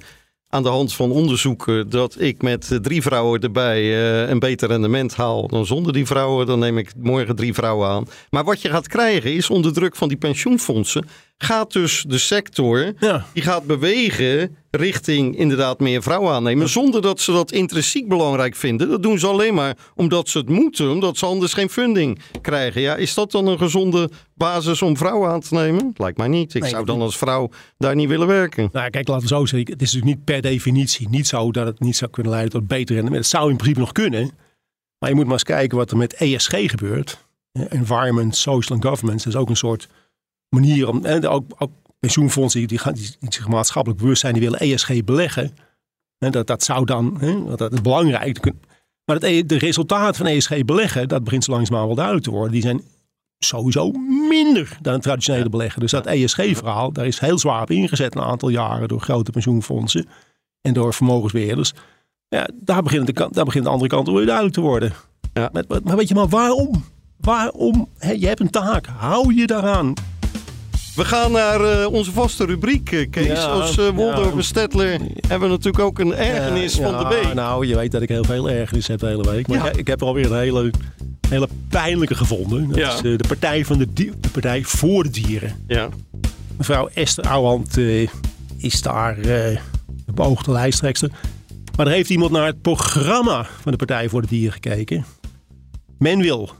aan 0.49 0.63
de 0.63 0.69
hand 0.69 0.95
van 0.95 1.11
onderzoeken 1.11 1.91
dat 1.91 2.21
ik 2.21 2.43
met 2.43 2.79
drie 2.83 3.03
vrouwen 3.03 3.41
erbij 3.41 3.81
eh, 3.81 4.29
een 4.29 4.39
beter 4.39 4.69
rendement 4.69 5.15
haal 5.15 5.49
dan 5.49 5.67
zonder 5.67 5.93
die 5.93 6.07
vrouwen, 6.07 6.47
dan 6.47 6.59
neem 6.59 6.79
ik 6.79 6.93
morgen 6.97 7.37
drie 7.37 7.55
vrouwen 7.55 7.89
aan. 7.89 8.07
Maar 8.31 8.45
wat 8.45 8.63
je 8.63 8.69
gaat 8.69 8.89
krijgen 8.89 9.35
is 9.35 9.51
onder 9.51 9.73
druk 9.73 9.97
van 9.97 10.09
die 10.09 10.17
pensioenfondsen, 10.17 11.09
gaat 11.39 11.73
dus 11.73 12.05
de 12.09 12.19
sector 12.19 12.93
Ja. 12.99 13.27
die 13.33 13.43
gaat 13.43 13.65
bewegen 13.65 14.57
richting 14.71 15.37
inderdaad 15.37 15.81
meer 15.81 16.03
vrouwen 16.03 16.33
aannemen. 16.33 16.69
Zonder 16.69 17.03
dat 17.03 17.21
ze 17.21 17.33
dat 17.33 17.53
intrinsiek 17.53 18.09
belangrijk 18.09 18.55
vinden. 18.57 18.89
Dat 18.89 19.03
doen 19.03 19.19
ze 19.19 19.27
alleen 19.27 19.55
maar 19.55 19.77
omdat 19.95 20.29
ze 20.29 20.39
het 20.39 20.49
moeten. 20.49 20.91
Omdat 20.91 21.17
ze 21.17 21.27
anders 21.27 21.53
geen 21.53 21.69
funding 21.71 22.19
krijgen. 22.41 22.81
Ja, 22.81 22.97
is 22.97 23.15
dat 23.15 23.31
dan 23.31 23.47
een 23.47 23.59
gezonde 23.59 24.11
basis 24.35 24.83
om 24.83 24.97
vrouwen 24.97 25.31
aan 25.31 25.41
te 25.41 25.55
nemen? 25.55 25.93
Lijkt 25.97 26.19
mij 26.19 26.29
niet. 26.29 26.55
Ik 26.55 26.63
Nee, 26.63 26.71
zou 26.71 26.85
dan 26.85 27.01
als 27.01 27.19
vrouw 27.19 27.51
daar 27.79 27.95
niet 27.95 28.09
willen 28.09 28.27
werken. 28.27 28.69
Nou, 28.73 28.91
kijk, 28.91 29.09
laten 29.09 29.29
we 29.29 29.35
zo 29.35 29.47
zeggen. 29.47 29.73
Het 29.73 29.83
is 29.83 29.93
natuurlijk 29.93 30.17
niet 30.17 30.25
per 30.25 30.41
definitie 30.43 31.09
niet 31.09 31.27
zo 31.27 31.51
dat 31.53 31.67
het 31.67 31.81
niet 31.81 31.97
zou 31.97 32.11
kunnen 32.11 32.33
leiden 32.33 32.53
tot 32.53 32.67
beter 32.69 32.95
rendement. 32.95 33.23
Het 33.23 33.33
zou 33.33 33.51
in 33.51 33.57
principe 33.57 33.81
nog 33.81 33.93
kunnen. 33.93 34.31
Maar 34.99 35.09
je 35.09 35.15
moet 35.15 35.25
maar 35.25 35.33
eens 35.35 35.43
kijken 35.43 35.79
wat 35.79 35.91
er 35.91 35.97
met 35.97 36.15
ESG 36.15 36.53
gebeurt. 36.71 37.27
Environment, 37.69 38.37
Social 38.37 38.79
and 38.79 38.87
Governance. 38.89 39.25
Dat 39.25 39.35
is 39.35 39.41
ook 39.41 39.49
een 39.49 39.57
soort 39.57 39.89
manier 40.49 40.89
om. 40.89 41.05
En 41.05 41.27
ook, 41.27 41.45
ook 41.59 41.71
pensioenfondsen 41.99 42.67
die, 42.67 42.79
gaan, 42.79 42.93
die, 42.93 43.17
die 43.21 43.33
zich 43.33 43.49
maatschappelijk 43.49 44.01
bewust 44.01 44.21
zijn, 44.21 44.33
die 44.33 44.43
willen 44.43 44.59
ESG 44.59 45.05
beleggen. 45.05 45.57
En 46.19 46.31
dat, 46.31 46.47
dat 46.47 46.63
zou 46.63 46.85
dan. 46.85 47.17
Hè, 47.21 47.57
dat, 47.57 47.73
is 47.73 47.81
belangrijk. 47.81 48.45
Maar 49.05 49.17
het, 49.17 49.25
E- 49.25 49.43
de 49.43 49.59
resultaten 49.59 50.15
van 50.15 50.27
ESG 50.27 50.65
beleggen, 50.65 51.09
dat 51.09 51.25
begint 51.25 51.45
zo 51.45 51.53
langzamerhand 51.53 51.95
wel 51.95 52.05
duidelijk 52.05 52.27
te 52.27 52.35
worden. 52.39 52.53
Die 52.53 52.63
zijn 52.63 52.83
sowieso 53.39 53.91
minder 54.29 54.79
dan 54.83 54.93
het 54.93 55.03
traditionele 55.03 55.49
beleggen. 55.49 55.81
Dus 55.81 55.91
dat 55.91 56.07
ESG-verhaal, 56.07 56.93
daar 56.93 57.07
is 57.07 57.19
heel 57.19 57.39
zwaar 57.39 57.63
op 57.63 57.71
ingezet 57.71 58.15
een 58.15 58.23
aantal 58.23 58.49
jaren 58.49 58.89
door 58.89 59.01
grote 59.01 59.31
pensioenfondsen 59.31 60.09
en 60.61 60.73
door 60.73 60.95
vermogensbeheerders. 60.95 61.73
Ja, 62.29 62.49
daar 62.55 62.83
begint 62.83 63.07
de, 63.07 63.29
daar 63.31 63.45
begint 63.45 63.65
de 63.65 63.71
andere 63.71 63.91
kant 63.91 64.09
weer 64.09 64.27
duidelijk 64.27 64.55
te 64.55 64.61
worden. 64.61 64.93
Ja. 65.33 65.51
Maar, 65.53 65.65
maar, 65.85 65.97
weet 65.97 66.09
je 66.09 66.15
maar 66.15 66.29
waarom? 66.29 66.85
Waarom? 67.17 67.89
Je 67.99 68.27
hebt 68.27 68.41
een 68.41 68.51
taak. 68.51 68.87
Hou 68.87 69.35
je 69.35 69.47
daaraan. 69.47 69.95
We 70.99 71.05
gaan 71.05 71.33
naar 71.33 71.61
eh, 71.61 71.93
onze 71.93 72.13
vaste 72.13 72.45
rubriek, 72.45 72.93
eh, 72.93 73.11
Kees. 73.11 73.27
Ja, 73.27 73.45
als 73.45 73.79
eh 73.79 73.89
Waldorf 73.89 74.35
ja. 74.35 74.43
Stedtler 74.43 75.01
hebben 75.29 75.49
we 75.49 75.55
natuurlijk 75.55 75.85
ook 75.85 75.99
een 75.99 76.15
ergernis 76.15 76.75
Ja, 76.75 76.91
van 76.91 77.09
de 77.09 77.15
week. 77.15 77.35
Nou, 77.35 77.67
je 77.67 77.77
weet 77.77 77.93
dat 77.93 78.03
ik 78.03 78.09
heel 78.09 78.25
veel 78.25 78.51
ergernis 78.51 78.87
heb 78.87 79.01
de 79.01 79.07
hele 79.07 79.31
week. 79.31 79.47
Maar 79.47 79.67
ik, 79.67 79.77
ik 79.77 79.87
heb 79.87 80.01
er 80.01 80.07
alweer 80.07 80.33
een 80.33 80.39
hele, 80.39 80.71
hele 81.29 81.49
pijnlijke 81.69 82.15
gevonden. 82.15 82.69
Dat 82.69 82.79
is 82.79 83.01
de 83.01 83.25
partij, 83.29 83.65
van 83.65 83.79
de, 83.79 83.93
de 83.93 84.13
partij 84.33 84.63
voor 84.65 85.03
de 85.03 85.11
dieren. 85.11 85.65
Ja. 85.67 85.89
Mevrouw 86.57 86.89
Esther 86.95 87.29
Ouwehand 87.29 87.77
eh, 87.77 88.09
is 88.57 88.83
daar 88.83 89.23
de 89.23 89.59
beoogde 90.15 90.53
lijsttrekster. 90.53 91.11
Maar 91.77 91.87
er 91.87 91.93
heeft 91.93 92.11
iemand 92.11 92.31
naar 92.31 92.47
het 92.47 92.63
programma 92.63 93.47
van 93.63 93.73
de 93.73 93.79
Partij 93.79 94.09
voor 94.09 94.21
de 94.21 94.29
Dieren 94.29 94.53
gekeken. 94.53 95.05
Men 95.99 96.19
wil, 96.19 96.51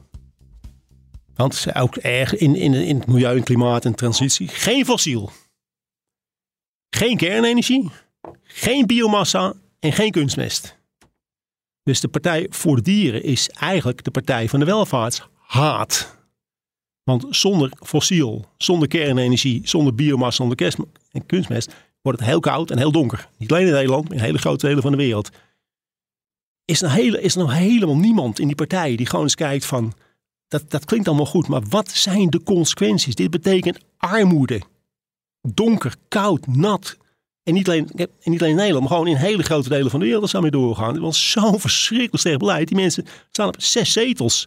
want 1.39 1.75
ook 1.75 1.97
erg 1.97 2.37
in, 2.37 2.55
in, 2.55 2.75
in 2.75 2.99
het 2.99 3.07
milieu 3.07 3.37
en 3.37 3.43
klimaat 3.43 3.85
en 3.85 3.95
transitie, 3.95 4.49
geen 4.49 4.85
fossiel. 4.85 5.31
Geen 6.91 7.17
kernenergie, 7.17 7.91
geen 8.43 8.87
biomassa 8.87 9.55
en 9.81 9.93
geen 9.93 10.11
kunstmest. 10.11 10.77
Dus 11.83 12.01
de 12.01 12.09
Partij 12.09 12.47
voor 12.51 12.77
de 12.77 12.83
Dieren 12.83 13.23
is 13.23 13.49
eigenlijk 13.49 14.05
de 14.05 14.11
partij 14.11 14.49
van 14.49 14.59
de 14.59 14.65
welvaartshaat. 14.65 16.17
Want 17.03 17.27
zonder 17.31 17.73
fossiel, 17.81 18.47
zonder 18.57 18.89
kernenergie, 18.89 19.61
zonder 19.65 19.95
biomassa, 19.95 20.37
zonder 20.37 20.77
en 21.11 21.27
kunstmest 21.27 21.75
wordt 22.03 22.19
het 22.19 22.29
heel 22.29 22.41
koud 22.41 22.71
en 22.71 22.79
heel 22.79 22.93
donker. 22.93 23.29
Niet 23.37 23.53
alleen 23.53 23.67
in 23.67 23.73
Nederland, 23.73 24.09
maar 24.09 24.17
in 24.17 24.25
hele 24.25 24.39
grote 24.39 24.67
delen 24.67 24.83
van 24.83 24.91
de 24.91 24.97
wereld. 24.97 25.31
Is 26.65 26.83
er, 26.83 26.91
hele, 26.91 27.21
is 27.21 27.35
nou 27.35 27.53
helemaal 27.53 27.97
niemand 27.97 28.39
in 28.39 28.47
die 28.47 28.57
partij 28.57 28.97
die 28.97 29.07
gewoon 29.07 29.25
eens 29.25 29.35
kijkt 29.35 29.65
van... 29.65 29.93
Dat, 30.49 30.71
dat 30.71 30.85
klinkt 30.85 31.09
allemaal 31.09 31.27
goed, 31.27 31.49
maar 31.49 31.63
wat 31.69 31.91
zijn 31.91 32.31
de 32.31 32.43
consequenties? 32.43 33.15
Dit 33.15 33.31
betekent 33.31 33.79
armoede. 33.97 34.63
Donker, 35.43 35.95
koud, 36.09 36.47
nat. 36.47 36.97
En 37.43 37.55
niet 37.55 37.69
alleen, 37.69 37.89
en 37.95 38.31
niet 38.31 38.41
alleen 38.41 38.51
in 38.51 38.57
Nederland, 38.57 38.89
maar 38.89 38.97
gewoon 38.97 39.13
in 39.13 39.17
hele 39.17 39.43
grote 39.43 39.69
delen 39.69 39.91
van 39.91 40.01
de 40.01 40.07
wereld 40.07 40.31
zou 40.31 40.43
mee 40.43 40.53
doorgaan. 40.53 40.93
Het 40.93 41.03
was 41.03 41.31
zo'n 41.31 41.61
verschrikkelijk 41.61 42.19
sterk 42.19 42.39
beleid. 42.39 42.69
Die 42.69 42.77
mensen 42.77 43.07
staan 43.31 43.49
op 43.49 43.55
zes 43.59 43.93
zetels. 43.93 44.47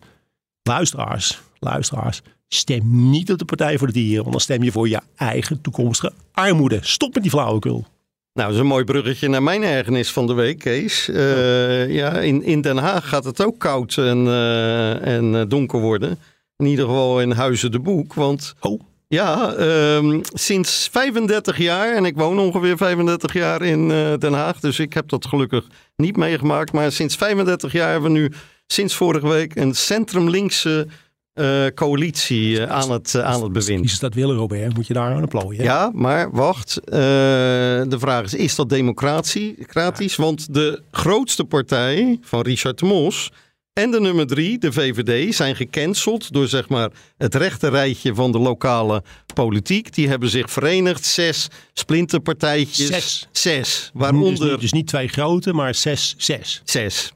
Luisteraars, 0.64 1.42
luisteraars, 1.60 2.22
stem 2.48 3.10
niet 3.10 3.32
op 3.32 3.38
de 3.38 3.46
Partij 3.46 3.78
voor 3.78 3.88
de 3.88 3.94
Dieren, 3.94 4.20
want 4.22 4.32
dan 4.32 4.42
stem 4.42 4.64
je 4.64 4.72
voor 4.72 4.90
je 4.90 5.02
eigen 5.16 5.62
toekomstige 5.62 6.14
armoede. 6.32 6.80
Stop 6.82 7.14
met 7.14 7.24
die 7.24 7.32
flauwekul. 7.32 7.86
Nou, 8.34 8.48
dat 8.48 8.56
is 8.56 8.62
een 8.62 8.68
mooi 8.68 8.84
bruggetje 8.84 9.28
naar 9.28 9.44
mijn 9.44 9.64
ergernis 9.64 10.12
van 10.12 10.28
de 10.28 10.34
week, 10.34 10.60
Kees. 10.60 11.10
Uh, 11.10 11.94
ja, 11.94 12.20
in, 12.20 12.44
in 12.44 12.62
Den 12.62 12.78
Haag 12.78 13.10
gaat 13.10 13.24
het 13.24 13.46
ook 13.46 13.60
koud 13.60 13.98
en, 13.98 14.26
uh, 14.26 15.08
en 15.08 15.34
uh, 15.34 15.42
donker 15.48 15.80
worden. 15.80 16.20
In 16.58 16.66
ieder 16.66 16.86
geval 16.86 17.22
in 17.22 17.32
Huizen 17.32 17.72
de 17.72 17.80
Boek. 17.80 18.14
Want 18.14 18.54
oh. 18.60 18.82
ja, 19.08 19.56
um, 19.96 20.22
sinds 20.34 20.88
35 20.92 21.58
jaar, 21.58 21.94
en 21.94 22.06
ik 22.06 22.16
woon 22.16 22.40
ongeveer 22.40 22.78
35 22.78 23.34
jaar 23.34 23.62
in 23.62 23.88
Den 24.20 24.34
Haag, 24.34 24.60
dus 24.60 24.80
ik 24.80 24.94
heb 24.94 25.10
dat 25.10 25.26
gelukkig 25.26 25.68
niet 25.96 26.18
meegemaakt. 26.18 26.72
Maar 26.72 26.92
sinds 26.92 27.16
35 27.16 27.72
jaar 27.72 27.92
hebben 27.92 28.12
we 28.12 28.20
nu, 28.20 28.32
sinds 28.68 28.96
vorige 28.96 29.28
week, 29.28 29.56
een 29.56 29.76
centrum-linkse 29.76 30.88
uh, 31.36 31.66
coalitie 31.76 32.50
uh, 32.50 32.64
aan, 32.64 32.92
het, 32.92 33.14
uh, 33.14 33.24
aan 33.24 33.44
het 33.44 33.52
bewind. 33.52 33.86
Is 33.86 34.00
dat 34.00 34.14
willen, 34.14 34.36
Robert? 34.36 34.74
Moet 34.74 34.88
je 34.88 34.94
daar 34.94 35.14
aan 35.14 35.28
plooien? 35.28 35.64
Ja, 35.64 35.92
maar 35.94 36.32
wacht. 36.32 36.80
de 36.86 37.98
vraag 38.00 38.24
is, 38.24 38.34
is 38.34 38.56
dat 38.56 38.70
democratisch? 38.70 40.16
Want 40.16 40.54
de 40.54 40.82
grootste 40.92 41.46
partij 41.46 42.18
van 42.22 42.42
Richard 42.42 42.80
de 42.80 42.86
Mos 42.86 43.32
en 43.74 43.92
de 43.92 44.00
nummer 44.00 44.28
drie, 44.28 44.58
de 44.58 44.72
VVD, 44.72 45.36
zijn 45.36 45.56
gecanceld 45.56 46.34
door 46.34 46.48
zeg 46.48 46.70
maar 46.70 46.92
het 47.18 47.36
rechte 47.36 47.68
rijtje 47.68 48.16
van 48.16 48.32
de 48.32 48.40
lokale 48.40 49.04
politiek. 49.34 49.94
Die 49.94 50.08
hebben 50.08 50.30
zich 50.30 50.52
verenigd, 50.52 51.06
zes 51.06 51.48
splinterpartijtjes. 51.74 52.88
Zes? 52.88 53.28
Zes. 53.32 53.92
Waaronder... 53.94 54.40
Dus 54.40 54.50
niet, 54.50 54.60
dus 54.60 54.72
niet 54.72 54.88
twee 54.88 55.08
grote, 55.08 55.54
maar 55.54 55.76
zes, 55.76 56.16
zes. 56.18 56.62
Zes. 56.64 57.14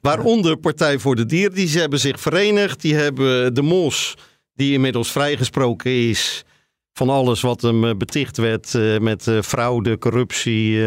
Waaronder 0.00 0.56
Partij 0.56 0.98
voor 0.98 1.16
de 1.16 1.26
Dieren. 1.26 1.54
Die 1.54 1.78
hebben 1.78 1.98
zich 1.98 2.20
verenigd. 2.20 2.80
Die 2.80 2.94
hebben 2.94 3.54
de 3.54 3.62
Mos, 3.62 4.14
die 4.54 4.72
inmiddels 4.72 5.12
vrijgesproken 5.12 5.90
is 5.90 6.44
van 6.92 7.08
alles 7.08 7.40
wat 7.40 7.62
hem 7.62 7.98
beticht 7.98 8.36
werd 8.36 8.74
uh, 8.74 8.98
met 8.98 9.26
uh, 9.26 9.42
fraude, 9.42 9.98
corruptie 9.98 10.84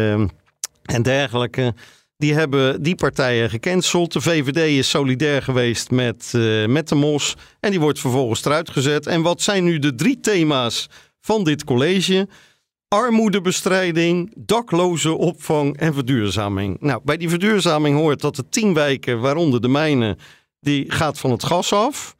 en 0.82 1.02
dergelijke. 1.02 1.74
Die 2.16 2.34
hebben 2.34 2.82
die 2.82 2.94
partijen 2.94 3.50
gecanceld. 3.50 4.12
De 4.12 4.20
VVD 4.20 4.56
is 4.56 4.90
solidair 4.90 5.42
geweest 5.42 5.90
met, 5.90 6.32
met 6.66 6.88
de 6.88 6.94
Mos. 6.94 7.34
En 7.60 7.70
die 7.70 7.80
wordt 7.80 8.00
vervolgens 8.00 8.44
eruit 8.44 8.70
gezet. 8.70 9.06
En 9.06 9.22
wat 9.22 9.42
zijn 9.42 9.64
nu 9.64 9.78
de 9.78 9.94
drie 9.94 10.20
thema's 10.20 10.88
van 11.20 11.44
dit 11.44 11.64
college? 11.64 12.28
Armoedebestrijding, 12.88 14.32
dakloze 14.36 15.12
opvang 15.12 15.76
en 15.76 15.94
verduurzaming. 15.94 16.76
Nou, 16.80 17.00
bij 17.04 17.16
die 17.16 17.28
verduurzaming 17.28 17.96
hoort 17.96 18.20
dat 18.20 18.36
de 18.36 18.48
tien 18.48 18.74
wijken, 18.74 19.20
waaronder 19.20 19.60
de 19.60 19.68
mijne, 19.68 20.16
die 20.60 20.92
gaat 20.92 21.18
van 21.18 21.30
het 21.30 21.44
gas 21.44 21.72
af. 21.72 22.16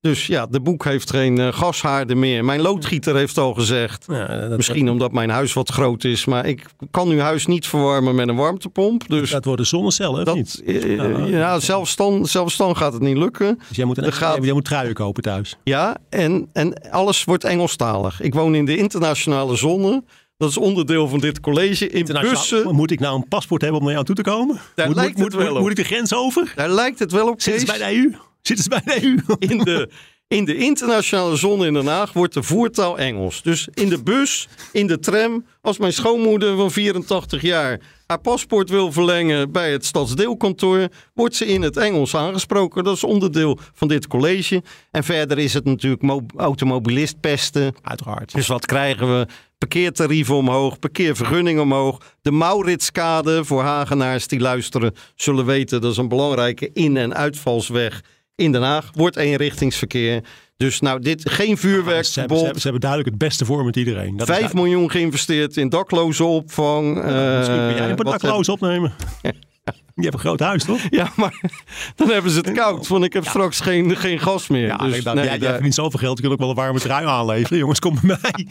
Dus 0.00 0.26
ja, 0.26 0.46
de 0.46 0.60
boek 0.60 0.84
heeft 0.84 1.10
geen 1.10 1.38
uh, 1.38 1.52
gashaarden 1.52 2.18
meer. 2.18 2.44
Mijn 2.44 2.60
loodgieter 2.60 3.16
heeft 3.16 3.38
al 3.38 3.54
gezegd. 3.54 4.04
Ja, 4.08 4.48
dat 4.48 4.56
misschien 4.56 4.84
dat... 4.84 4.92
omdat 4.92 5.12
mijn 5.12 5.30
huis 5.30 5.52
wat 5.52 5.70
groot 5.70 6.04
is. 6.04 6.24
Maar 6.24 6.46
ik 6.46 6.66
kan 6.90 7.08
uw 7.08 7.18
huis 7.18 7.46
niet 7.46 7.66
verwarmen 7.66 8.14
met 8.14 8.28
een 8.28 8.36
warmtepomp. 8.36 9.08
Dus 9.08 9.30
dat 9.30 9.44
wordt 9.44 9.60
de 9.60 9.66
zonnecel, 9.66 10.24
dat, 10.24 10.34
niet? 10.34 10.62
Uh, 10.64 10.96
ja, 10.96 11.26
ja, 11.26 11.60
zelfs, 11.60 11.96
dan, 11.96 12.26
zelfs 12.26 12.56
dan 12.56 12.76
gaat 12.76 12.92
het 12.92 13.02
niet 13.02 13.16
lukken. 13.16 13.58
Dus 13.68 13.76
jij 13.76 13.86
moet, 13.86 13.98
een, 13.98 14.12
gaat... 14.12 14.44
jij 14.44 14.52
moet 14.52 14.64
truien 14.64 14.94
kopen 14.94 15.22
thuis. 15.22 15.56
Ja, 15.64 15.96
en, 16.08 16.48
en 16.52 16.90
alles 16.90 17.24
wordt 17.24 17.44
Engelstalig. 17.44 18.20
Ik 18.20 18.34
woon 18.34 18.54
in 18.54 18.64
de 18.64 18.76
internationale 18.76 19.56
zone. 19.56 20.04
Dat 20.36 20.50
is 20.50 20.56
onderdeel 20.56 21.08
van 21.08 21.18
dit 21.18 21.40
college. 21.40 21.88
In 21.88 22.04
bussen. 22.04 22.74
Moet 22.74 22.90
ik 22.90 23.00
nou 23.00 23.16
een 23.16 23.28
paspoort 23.28 23.60
hebben 23.60 23.78
om 23.78 23.84
naar 23.84 23.94
jou 23.94 24.06
toe 24.06 24.14
te 24.14 24.22
komen? 24.22 24.60
Daar 24.74 24.86
moet, 24.86 24.96
lijkt 24.96 25.16
moet, 25.16 25.32
het 25.32 25.42
wel 25.42 25.52
moet, 25.52 25.60
moet 25.60 25.70
ik 25.70 25.76
de 25.76 25.84
grens 25.84 26.14
over? 26.14 26.52
Daar 26.56 26.70
lijkt 26.70 26.98
het 26.98 27.12
wel 27.12 27.28
op. 27.28 27.40
Ze 27.40 27.62
bij 27.66 27.78
de 27.78 27.96
EU? 27.96 28.29
Zitten 28.50 28.72
ze 28.72 28.82
bij 28.84 29.00
de 29.00 29.06
EU? 29.06 29.36
In 29.38 29.58
de, 29.58 29.88
in 30.28 30.44
de 30.44 30.56
internationale 30.56 31.36
zone 31.36 31.66
in 31.66 31.72
Den 31.72 31.86
Haag 31.86 32.12
wordt 32.12 32.34
de 32.34 32.42
voertaal 32.42 32.98
Engels. 32.98 33.42
Dus 33.42 33.68
in 33.74 33.88
de 33.88 34.02
bus, 34.02 34.48
in 34.72 34.86
de 34.86 34.98
tram, 34.98 35.44
als 35.60 35.78
mijn 35.78 35.92
schoonmoeder 35.92 36.56
van 36.56 36.70
84 36.70 37.42
jaar 37.42 37.80
haar 38.06 38.20
paspoort 38.20 38.70
wil 38.70 38.92
verlengen 38.92 39.52
bij 39.52 39.72
het 39.72 39.84
stadsdeelkantoor, 39.84 40.88
wordt 41.14 41.36
ze 41.36 41.46
in 41.46 41.62
het 41.62 41.76
Engels 41.76 42.14
aangesproken. 42.14 42.84
Dat 42.84 42.96
is 42.96 43.04
onderdeel 43.04 43.58
van 43.74 43.88
dit 43.88 44.06
college. 44.06 44.62
En 44.90 45.04
verder 45.04 45.38
is 45.38 45.54
het 45.54 45.64
natuurlijk 45.64 46.22
automobilist 46.36 47.20
pesten. 47.20 47.74
Uiteraard. 47.82 48.34
Dus 48.34 48.46
wat 48.46 48.66
krijgen 48.66 49.18
we? 49.18 49.26
Parkeertarieven 49.58 50.34
omhoog, 50.34 50.78
parkeervergunningen 50.78 51.62
omhoog. 51.62 51.98
De 52.22 52.30
Mauritskade 52.30 53.44
voor 53.44 53.62
Hagenaars 53.62 54.26
die 54.26 54.40
luisteren 54.40 54.94
zullen 55.14 55.46
weten. 55.46 55.80
Dat 55.80 55.90
is 55.90 55.96
een 55.96 56.08
belangrijke 56.08 56.70
in- 56.72 56.96
en 56.96 57.14
uitvalsweg 57.14 58.02
in 58.40 58.52
Den 58.52 58.62
Haag. 58.62 58.90
Wordt 58.94 59.16
eenrichtingsverkeer. 59.16 60.22
Dus 60.56 60.80
nou, 60.80 61.00
dit 61.00 61.30
geen 61.30 61.56
vuurwerk. 61.58 62.04
Ze 62.04 62.18
hebben, 62.20 62.36
ze, 62.36 62.44
hebben, 62.44 62.60
ze 62.60 62.68
hebben 62.68 62.88
duidelijk 62.88 63.10
het 63.10 63.28
beste 63.28 63.44
voor 63.44 63.64
met 63.64 63.76
iedereen. 63.76 64.16
Dat 64.16 64.26
5 64.26 64.54
miljoen 64.54 64.90
geïnvesteerd 64.90 65.56
in 65.56 65.68
dakloze 65.68 66.24
opvang. 66.24 66.96
Ja, 66.96 67.36
misschien 67.36 67.66
kun 67.66 67.76
jij 67.76 67.90
een 67.90 67.96
paar 67.96 68.18
daklozen 68.18 68.52
opnemen. 68.52 68.92
Je 69.94 70.02
hebt 70.02 70.14
een 70.14 70.20
groot 70.20 70.40
huis, 70.40 70.64
toch? 70.64 70.80
Ja, 70.90 71.12
maar 71.16 71.40
dan 71.96 72.10
hebben 72.10 72.30
ze 72.30 72.38
het 72.38 72.52
koud. 72.52 72.88
Want 72.88 73.04
ik 73.04 73.12
heb 73.12 73.24
ja. 73.24 73.30
straks 73.30 73.60
geen, 73.60 73.96
geen 73.96 74.18
gas 74.18 74.48
meer. 74.48 74.66
Ja, 74.66 74.76
dus, 74.76 75.04
nee, 75.04 75.14
jij, 75.14 75.38
jij 75.38 75.52
verdient 75.52 75.74
zoveel 75.74 75.98
geld. 75.98 76.16
Je 76.16 76.22
kunt 76.22 76.34
ook 76.34 76.40
wel 76.40 76.50
een 76.50 76.54
warme 76.54 76.80
trui 76.80 77.06
aanleveren. 77.06 77.58
Jongens, 77.64 77.78
kom 77.78 77.98
bij 78.02 78.18
mij. 78.22 78.46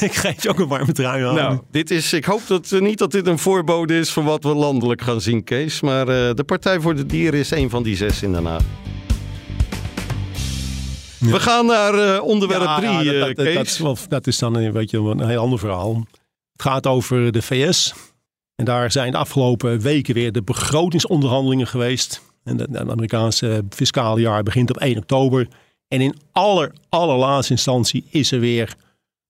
Ik 0.00 0.14
geef 0.14 0.42
je 0.42 0.48
ook 0.48 0.58
een 0.58 0.68
warme 0.68 0.92
trui 0.92 1.24
aan. 1.24 1.34
Nou, 1.34 1.60
dit 1.70 1.90
is, 1.90 2.12
ik 2.12 2.24
hoop 2.24 2.42
dat, 2.46 2.70
uh, 2.70 2.80
niet 2.80 2.98
dat 2.98 3.10
dit 3.10 3.26
een 3.26 3.38
voorbode 3.38 3.98
is 3.98 4.10
van 4.10 4.24
wat 4.24 4.44
we 4.44 4.54
landelijk 4.54 5.02
gaan 5.02 5.20
zien, 5.20 5.44
Kees. 5.44 5.80
Maar 5.80 6.08
uh, 6.08 6.34
de 6.34 6.44
Partij 6.46 6.80
voor 6.80 6.94
de 6.94 7.06
Dieren 7.06 7.40
is 7.40 7.50
een 7.50 7.70
van 7.70 7.82
die 7.82 7.96
zes 7.96 8.22
in 8.22 8.32
Den 8.32 8.44
Haag. 8.44 8.62
We 11.30 11.40
gaan 11.40 11.66
naar 11.66 11.94
uh, 11.94 12.22
onderwerp 12.22 12.76
3, 12.76 12.88
ja, 12.90 13.26
dat, 13.26 13.36
dat, 13.36 13.46
Kees. 13.46 13.76
Dat, 13.76 14.06
dat, 14.08 14.26
is 14.26 14.38
dan 14.38 14.54
een, 14.54 14.72
weet 14.72 14.90
je, 14.90 14.98
een 14.98 15.28
heel 15.28 15.40
ander 15.40 15.58
verhaal. 15.58 15.94
Het 16.52 16.62
gaat 16.62 16.86
over 16.86 17.32
de 17.32 17.42
VS. 17.42 17.94
En 18.54 18.64
daar 18.64 18.92
zijn 18.92 19.10
de 19.10 19.16
afgelopen 19.16 19.80
weken 19.80 20.14
weer 20.14 20.32
de 20.32 20.42
begrotingsonderhandelingen 20.42 21.66
geweest. 21.66 22.22
En 22.44 22.58
het 22.58 22.76
Amerikaanse 22.76 23.64
fiscale 23.70 24.20
jaar 24.20 24.42
begint 24.42 24.70
op 24.70 24.76
1 24.76 24.96
oktober. 24.96 25.48
En 25.88 26.00
in 26.00 26.16
aller, 26.32 26.72
allerlaatste 26.88 27.52
instantie 27.52 28.04
is 28.10 28.32
er 28.32 28.40
weer 28.40 28.74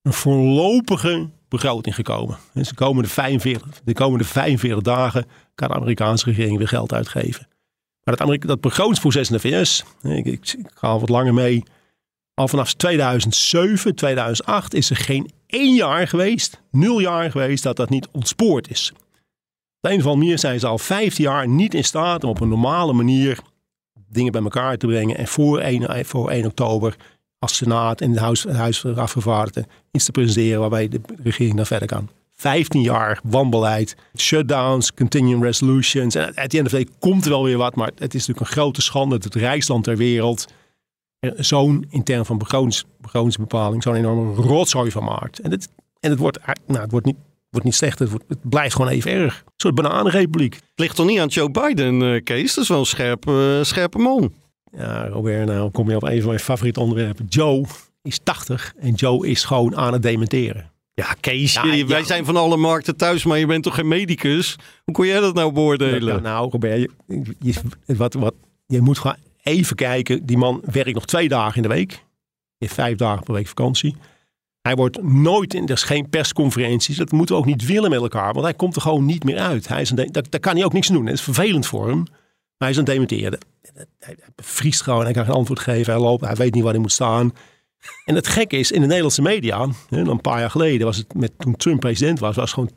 een 0.01 0.13
voorlopige 0.13 1.29
begroting 1.47 1.95
gekomen. 1.95 2.37
Dus 2.53 2.69
de 2.69 2.75
komende 2.75 3.09
45, 3.09 3.81
de 3.83 3.93
komende 3.93 4.23
45 4.23 4.81
dagen 4.81 5.25
kan 5.55 5.67
de 5.67 5.73
Amerikaanse 5.73 6.25
regering 6.25 6.57
weer 6.57 6.67
geld 6.67 6.93
uitgeven. 6.93 7.47
Maar 8.03 8.15
dat, 8.15 8.21
Amerika 8.21 8.47
dat 8.47 8.61
begrotingsproces 8.61 9.29
in 9.29 9.35
de 9.35 9.39
VS, 9.39 9.83
ik, 10.01 10.25
ik, 10.25 10.53
ik 10.57 10.71
ga 10.73 10.87
al 10.87 10.99
wat 10.99 11.09
langer 11.09 11.33
mee. 11.33 11.63
Al 12.33 12.47
vanaf 12.47 12.73
2007, 12.73 13.95
2008 13.95 14.73
is 14.73 14.89
er 14.89 14.95
geen 14.95 15.31
één 15.47 15.75
jaar 15.75 16.07
geweest, 16.07 16.61
nul 16.71 16.99
jaar 16.99 17.31
geweest, 17.31 17.63
dat 17.63 17.75
dat 17.75 17.89
niet 17.89 18.07
ontspoord 18.11 18.69
is. 18.69 18.91
Op 19.81 19.89
een 19.91 19.97
of 19.97 20.05
andere 20.05 20.15
manier 20.15 20.39
zijn 20.39 20.59
ze 20.59 20.67
al 20.67 20.77
15 20.77 21.23
jaar 21.23 21.47
niet 21.47 21.73
in 21.73 21.83
staat 21.83 22.23
om 22.23 22.29
op 22.29 22.41
een 22.41 22.49
normale 22.49 22.93
manier 22.93 23.39
dingen 24.09 24.31
bij 24.31 24.41
elkaar 24.41 24.77
te 24.77 24.87
brengen. 24.87 25.17
En 25.17 25.27
voor 25.27 25.59
1, 25.59 26.05
voor 26.05 26.29
1 26.29 26.45
oktober 26.45 26.95
als 27.39 27.55
Senaat 27.55 28.01
en 28.01 28.09
het 28.09 28.19
Huis, 28.19 28.43
Huis 28.43 28.79
van 28.79 28.97
Afgevaardigden 28.97 29.65
iets 29.91 30.05
te 30.05 30.11
presenteren 30.11 30.59
waarbij 30.59 30.87
de 30.87 31.01
regering 31.23 31.55
dan 31.55 31.65
verder 31.65 31.87
kan. 31.87 32.09
15 32.35 32.81
jaar 32.81 33.19
wanbeleid, 33.23 33.95
shutdowns, 34.17 34.93
continuing 34.93 35.43
resolutions. 35.43 36.15
En 36.15 36.33
at 36.35 36.49
the 36.49 36.57
end 36.57 36.99
komt 36.99 37.23
er 37.23 37.29
wel 37.29 37.43
weer 37.43 37.57
wat, 37.57 37.75
maar 37.75 37.91
het 37.95 38.13
is 38.13 38.27
natuurlijk 38.27 38.39
een 38.39 38.61
grote 38.61 38.81
schande 38.81 39.15
dat 39.15 39.23
het 39.23 39.35
rijksland 39.35 39.83
ter 39.83 39.97
wereld 39.97 40.47
zo'n 41.35 41.85
in 41.89 42.03
termen 42.03 42.25
van 42.25 42.37
begrotings, 42.37 42.85
begrotingsbepaling 42.97 43.83
zo'n 43.83 43.95
enorme 43.95 44.33
rotzooi 44.41 44.91
van 44.91 45.03
maakt. 45.03 45.39
En 45.39 45.51
het, 45.51 45.69
en 45.99 46.09
het, 46.09 46.19
wordt, 46.19 46.39
nou, 46.67 46.81
het 46.81 46.91
wordt 46.91 47.05
niet 47.05 47.15
wordt 47.49 47.67
niet 47.67 47.75
slechter, 47.75 47.99
het, 48.01 48.09
wordt, 48.09 48.25
het, 48.27 48.49
blijft 48.49 48.75
gewoon 48.75 48.91
even 48.91 49.11
erg. 49.11 49.37
Een 49.45 49.51
soort 49.57 49.75
bananenrepubliek. 49.75 50.53
Het 50.53 50.63
ligt 50.75 50.95
toch 50.95 51.05
niet 51.05 51.19
aan 51.19 51.27
Joe 51.27 51.51
Biden, 51.51 52.01
uh, 52.01 52.23
Kees? 52.23 52.53
Dat 52.53 52.63
is 52.63 52.69
wel 52.69 52.79
een 52.79 52.85
scherpe, 52.85 53.55
uh, 53.57 53.63
scherpe 53.63 53.97
man. 53.97 54.33
Ja, 54.71 55.07
Robert, 55.07 55.45
nou 55.47 55.71
kom 55.71 55.89
je 55.89 55.95
op 55.95 56.03
een 56.03 56.17
van 56.19 56.27
mijn 56.27 56.39
favoriete 56.39 56.79
onderwerpen. 56.79 57.25
Joe 57.29 57.65
is 58.01 58.19
80 58.23 58.73
en 58.79 58.93
Joe 58.93 59.27
is 59.27 59.43
gewoon 59.43 59.75
aan 59.75 59.93
het 59.93 60.01
dementeren. 60.01 60.71
Ja, 60.93 61.15
Kees, 61.19 61.53
Ja, 61.53 61.61
wij 61.61 61.77
ja. 61.99 62.03
zijn 62.03 62.25
van 62.25 62.35
alle 62.35 62.57
markten 62.57 62.95
thuis, 62.95 63.23
maar 63.25 63.37
je 63.37 63.45
bent 63.45 63.63
toch 63.63 63.75
geen 63.75 63.87
medicus? 63.87 64.55
Hoe 64.83 64.93
kon 64.93 65.05
jij 65.05 65.19
dat 65.19 65.33
nou 65.33 65.51
beoordelen? 65.51 66.15
Ja, 66.15 66.19
nou, 66.21 66.49
Robert, 66.49 66.79
je, 67.07 67.35
je- 67.39 67.95
wat, 67.95 68.13
wat, 68.13 68.33
je 68.65 68.81
moet 68.81 68.97
gewoon 68.97 69.15
even 69.43 69.75
kijken. 69.75 70.25
Die 70.25 70.37
man 70.37 70.61
werkt 70.71 70.93
nog 70.93 71.05
twee 71.05 71.27
dagen 71.27 71.55
in 71.55 71.61
de 71.61 71.75
week. 71.75 72.03
Heeft 72.57 72.73
vijf 72.73 72.97
dagen 72.97 73.23
per 73.23 73.33
week 73.33 73.47
vakantie. 73.47 73.95
Hij 74.61 74.75
wordt 74.75 75.03
nooit 75.03 75.53
in, 75.53 75.63
er 75.63 75.73
is 75.73 75.83
geen 75.83 76.09
persconferenties. 76.09 76.97
Dat 76.97 77.11
moeten 77.11 77.35
we 77.35 77.41
ook 77.41 77.47
niet 77.47 77.65
willen 77.65 77.89
met 77.89 78.01
elkaar, 78.01 78.33
want 78.33 78.45
hij 78.45 78.53
komt 78.53 78.75
er 78.75 78.81
gewoon 78.81 79.05
niet 79.05 79.23
meer 79.23 79.39
uit. 79.39 79.67
Hij 79.67 79.81
is 79.81 79.89
een, 79.89 79.95
daar, 79.95 80.29
daar 80.29 80.39
kan 80.39 80.55
hij 80.55 80.65
ook 80.65 80.73
niks 80.73 80.87
doen. 80.87 81.05
Het 81.05 81.15
is 81.15 81.21
vervelend 81.21 81.67
voor 81.67 81.87
hem. 81.87 81.97
Maar 81.97 82.07
hij 82.57 82.69
is 82.69 82.77
een 82.77 82.83
dementeerde. 82.83 83.39
Hij, 83.99 84.17
bevriest 84.35 84.81
gewoon, 84.81 85.03
hij 85.03 85.13
kan 85.13 85.25
geen 85.25 85.33
antwoord 85.33 85.59
geven. 85.59 85.93
Hij 85.93 86.01
loopt, 86.01 86.25
hij 86.25 86.35
weet 86.35 86.53
niet 86.53 86.63
waar 86.63 86.71
hij 86.71 86.81
moet 86.81 86.91
staan. 86.91 87.33
En 88.05 88.15
het 88.15 88.27
gekke 88.27 88.57
is, 88.57 88.71
in 88.71 88.79
de 88.81 88.87
Nederlandse 88.87 89.21
media, 89.21 89.67
een 89.89 90.21
paar 90.21 90.39
jaar 90.39 90.49
geleden, 90.49 90.85
was 90.85 90.97
het 90.97 91.13
met, 91.13 91.31
toen 91.37 91.55
Trump 91.55 91.79
president 91.79 92.19
was, 92.19 92.35
was 92.35 92.53
gewoon 92.53 92.71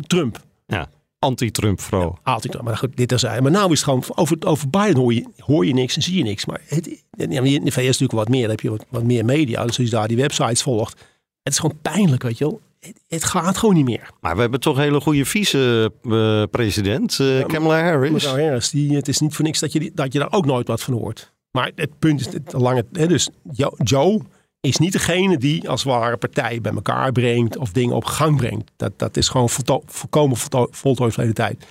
24-7 0.00 0.06
Trump. 0.06 0.40
Ja, 0.66 0.88
anti-Trump 1.22 1.80
vooral. 1.80 2.18
Altijd, 2.22 2.62
maar 2.62 2.76
goed, 2.76 2.96
dit 2.96 3.12
is 3.12 3.22
Maar 3.22 3.50
nou 3.50 3.72
is 3.72 3.80
het 3.80 3.88
gewoon, 3.88 4.02
over, 4.14 4.36
over 4.40 4.68
Biden 4.70 4.96
hoor 4.96 5.14
je, 5.14 5.26
hoor 5.36 5.66
je 5.66 5.74
niks 5.74 5.96
en 5.96 6.02
zie 6.02 6.16
je 6.16 6.22
niks. 6.22 6.46
Maar 6.46 6.60
het, 6.66 7.04
ja, 7.10 7.42
in 7.42 7.64
de 7.64 7.70
VS 7.70 7.84
natuurlijk 7.84 8.12
wat 8.12 8.28
meer, 8.28 8.40
dan 8.40 8.50
heb 8.50 8.60
je 8.60 8.70
wat, 8.70 8.84
wat 8.88 9.02
meer 9.02 9.24
media. 9.24 9.64
Dus 9.66 9.78
als 9.78 9.86
je 9.86 9.92
daar 9.92 10.08
die 10.08 10.16
websites 10.16 10.62
volgt, 10.62 11.00
het 11.42 11.52
is 11.52 11.58
gewoon 11.58 11.78
pijnlijk, 11.82 12.22
weet 12.22 12.38
je 12.38 12.44
wel. 12.44 12.60
Het, 12.80 13.00
het 13.08 13.24
gaat 13.24 13.56
gewoon 13.56 13.74
niet 13.74 13.84
meer. 13.84 14.10
Maar 14.20 14.34
we 14.34 14.40
hebben 14.40 14.60
toch 14.60 14.76
een 14.76 14.82
hele 14.82 15.00
goede 15.00 15.24
vice-president, 15.24 17.20
eh 17.20 17.46
Kamala 17.46 17.82
Harris. 17.82 18.10
Mevrouw 18.10 18.38
Harris, 18.38 18.70
die, 18.70 18.96
het 18.96 19.08
is 19.08 19.18
niet 19.18 19.34
voor 19.34 19.44
niks 19.44 19.58
dat 19.58 19.72
je, 19.72 19.90
dat 19.94 20.12
je 20.12 20.18
daar 20.18 20.32
ook 20.32 20.46
nooit 20.46 20.68
wat 20.68 20.82
van 20.82 20.94
hoort. 20.94 21.32
Maar 21.50 21.70
het 21.74 21.98
punt 21.98 22.20
is, 22.20 22.26
het 22.26 22.52
lange, 22.52 22.84
hè, 22.92 23.06
dus 23.06 23.28
Jo- 23.52 23.74
Joe 23.76 24.20
is 24.68 24.76
niet 24.76 24.92
degene 24.92 25.38
die 25.38 25.68
als 25.68 25.82
ware 25.82 26.16
partijen 26.16 26.62
bij 26.62 26.72
elkaar 26.72 27.12
brengt 27.12 27.56
of 27.56 27.72
dingen 27.72 27.96
op 27.96 28.04
gang 28.04 28.36
brengt. 28.36 28.70
Dat, 28.76 28.98
dat 28.98 29.16
is 29.16 29.28
gewoon 29.28 29.48
volkomen 29.86 30.36
volto- 30.36 30.68
voltooid 30.70 31.12
verleden 31.12 31.34
tijd. 31.34 31.66